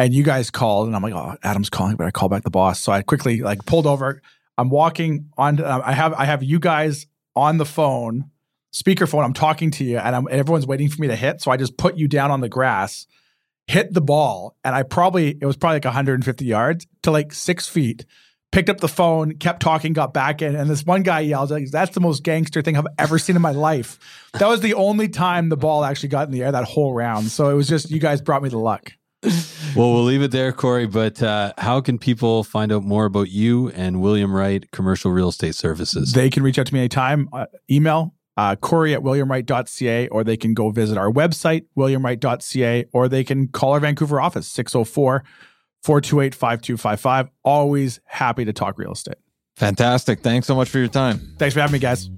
[0.00, 2.48] And you guys called, and I'm like, oh, Adam's calling, but I call back the
[2.48, 2.80] boss.
[2.80, 4.22] So I quickly like pulled over.
[4.56, 5.60] I'm walking on.
[5.60, 7.06] Uh, I have I have you guys
[7.36, 8.30] on the phone,
[8.72, 9.24] speakerphone.
[9.24, 11.42] I'm talking to you, and I'm everyone's waiting for me to hit.
[11.42, 13.06] So I just put you down on the grass,
[13.66, 17.68] hit the ball, and I probably it was probably like 150 yards to like six
[17.68, 18.06] feet.
[18.52, 21.70] Picked up the phone, kept talking, got back in, and this one guy yells, like,
[21.70, 23.98] "That's the most gangster thing I've ever seen in my life."
[24.38, 27.26] That was the only time the ball actually got in the air that whole round.
[27.26, 28.92] So it was just you guys brought me the luck.
[29.76, 30.86] Well, we'll leave it there, Cory.
[30.86, 35.28] But uh, how can people find out more about you and William Wright Commercial Real
[35.28, 36.12] Estate Services?
[36.12, 37.28] They can reach out to me anytime.
[37.32, 43.08] Uh, email uh, Cory at williamwright.ca, or they can go visit our website, williamwright.ca, or
[43.08, 45.24] they can call our Vancouver office, 604
[45.82, 47.30] 428 5255.
[47.44, 49.16] Always happy to talk real estate.
[49.56, 50.20] Fantastic.
[50.20, 51.34] Thanks so much for your time.
[51.38, 52.08] Thanks for having me, guys.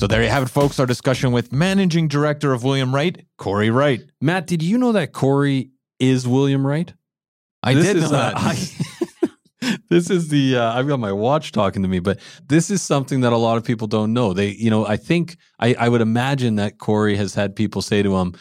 [0.00, 0.80] So there you have it, folks.
[0.80, 4.00] Our discussion with managing director of William Wright, Cory Wright.
[4.18, 6.94] Matt, did you know that Cory is William Wright?
[7.62, 8.32] I This did know is, that.
[9.62, 12.18] I- this is the uh, I've got my watch talking to me, but
[12.48, 14.32] this is something that a lot of people don't know.
[14.32, 18.02] They, you know, I think I, I would imagine that Cory has had people say
[18.02, 18.34] to him,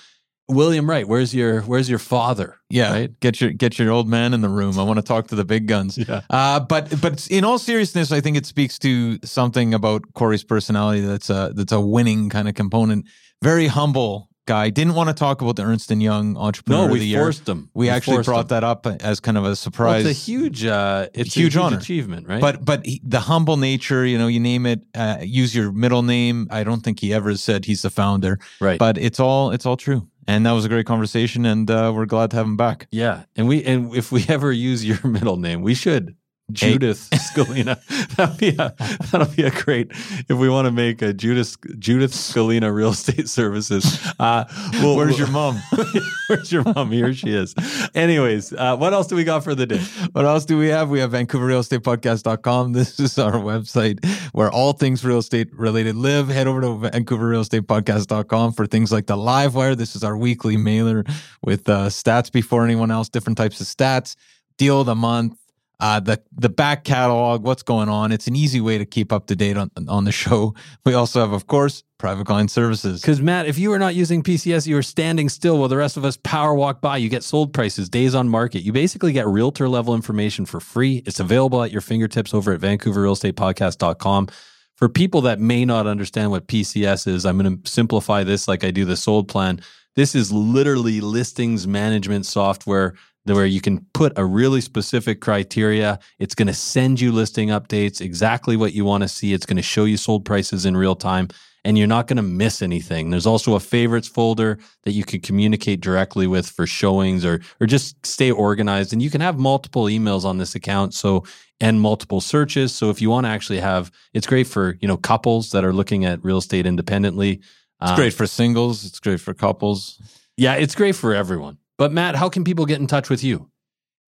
[0.49, 3.19] "William Wright, where's your where's your father?" yeah, right?
[3.19, 4.77] get your get your old man in the room.
[4.79, 5.97] I want to talk to the big guns.
[5.97, 6.21] Yeah.
[6.29, 11.01] Uh, but but in all seriousness, I think it speaks to something about Cory's personality
[11.01, 13.05] that's a that's a winning kind of component.
[13.41, 14.69] Very humble guy.
[14.71, 17.21] Didn't want to talk about the Ernst and Young Entrepreneur No, of the we Year.
[17.21, 17.69] forced him.
[17.75, 18.47] we actually brought him.
[18.47, 20.05] that up as kind of a Well, surprise.
[20.05, 22.41] it's a huge, uh, it's Huge a huge achievement, right?
[22.41, 26.01] But but he, the humble nature, you know, you name it, uh, use your middle
[26.01, 26.47] name.
[26.49, 29.77] I don't think he ever said he's the founder, right, but it's all it's all
[29.77, 30.07] true.
[30.29, 32.87] And that was a great conversation, and uh, we're glad to have him back.
[32.91, 36.15] yeah, and we and if we ever use your middle name, we should.
[36.51, 37.79] Judith Scalina.
[38.15, 38.73] That'll be a
[39.11, 43.29] that'll be a great if we want to make a Judith Judith Scalina Real Estate
[43.29, 43.99] Services.
[44.19, 45.61] Uh, well, Where's your mom?
[46.27, 46.91] Where's your mom?
[46.91, 47.55] Here she is.
[47.95, 49.79] Anyways, uh, what else do we got for the day?
[50.11, 50.89] What else do we have?
[50.89, 52.73] We have VancouverRealEstatePodcast.com.
[52.73, 54.03] This is our website
[54.33, 56.27] where all things real estate related live.
[56.27, 59.75] Head over to VancouverRealEstatePodcast.com for things like the live wire.
[59.75, 61.03] This is our weekly mailer
[61.43, 64.15] with uh, stats before anyone else, different types of stats,
[64.57, 65.37] deal of the month,
[65.79, 68.11] uh, the the back catalog, what's going on.
[68.11, 70.53] It's an easy way to keep up to date on on the show.
[70.85, 73.01] We also have, of course, private client services.
[73.01, 75.97] Because Matt, if you are not using PCS, you are standing still while the rest
[75.97, 76.97] of us power walk by.
[76.97, 78.61] You get sold prices, days on market.
[78.61, 81.03] You basically get realtor level information for free.
[81.05, 84.29] It's available at your fingertips over at VancouverRealEstatePodcast.com.
[84.77, 88.63] For people that may not understand what PCS is, I'm going to simplify this like
[88.63, 89.59] I do the sold plan.
[89.95, 95.99] This is literally listings management software where you can put a really specific criteria.
[96.19, 99.33] It's going to send you listing updates, exactly what you want to see.
[99.33, 101.27] It's going to show you sold prices in real time
[101.65, 103.09] and you're not going to miss anything.
[103.09, 107.67] There's also a favorites folder that you can communicate directly with for showings or or
[107.67, 108.93] just stay organized.
[108.93, 111.25] And you can have multiple emails on this account, so
[111.59, 112.73] and multiple searches.
[112.73, 115.73] So if you want to actually have, it's great for you know couples that are
[115.73, 117.41] looking at real estate independently.
[117.81, 118.85] It's Um, great for singles.
[118.85, 119.99] It's great for couples.
[120.37, 121.58] Yeah, it's great for everyone.
[121.79, 123.49] But Matt, how can people get in touch with you?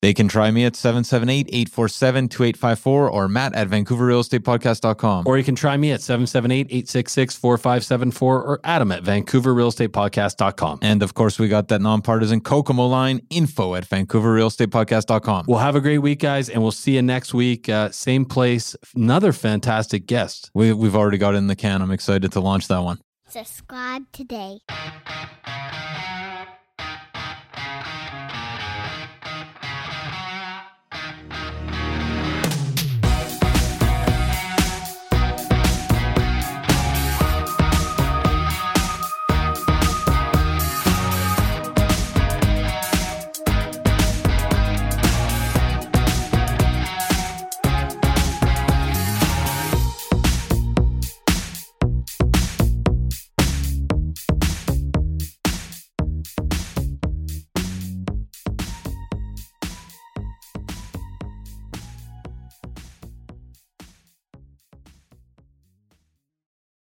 [0.02, 5.26] They can try me at 778-847-2854 or Matt at VancouverRealEstatePodcast.com.
[5.28, 10.80] Or you can try me at 778-866-4574 or Adam at VancouverRealEstatePodcast.com.
[10.82, 15.46] And of course, we got that nonpartisan Kokomo line info at VancouverRealEstatePodcast.com.
[15.48, 17.70] Well, have a great week, guys, and we'll see you next week.
[17.70, 18.76] Uh, same place.
[18.96, 20.50] Another fantastic guest.
[20.54, 21.82] We, we've already got it in the can.
[21.82, 23.00] I'm excited to launch that one.
[23.30, 24.60] Subscribe today.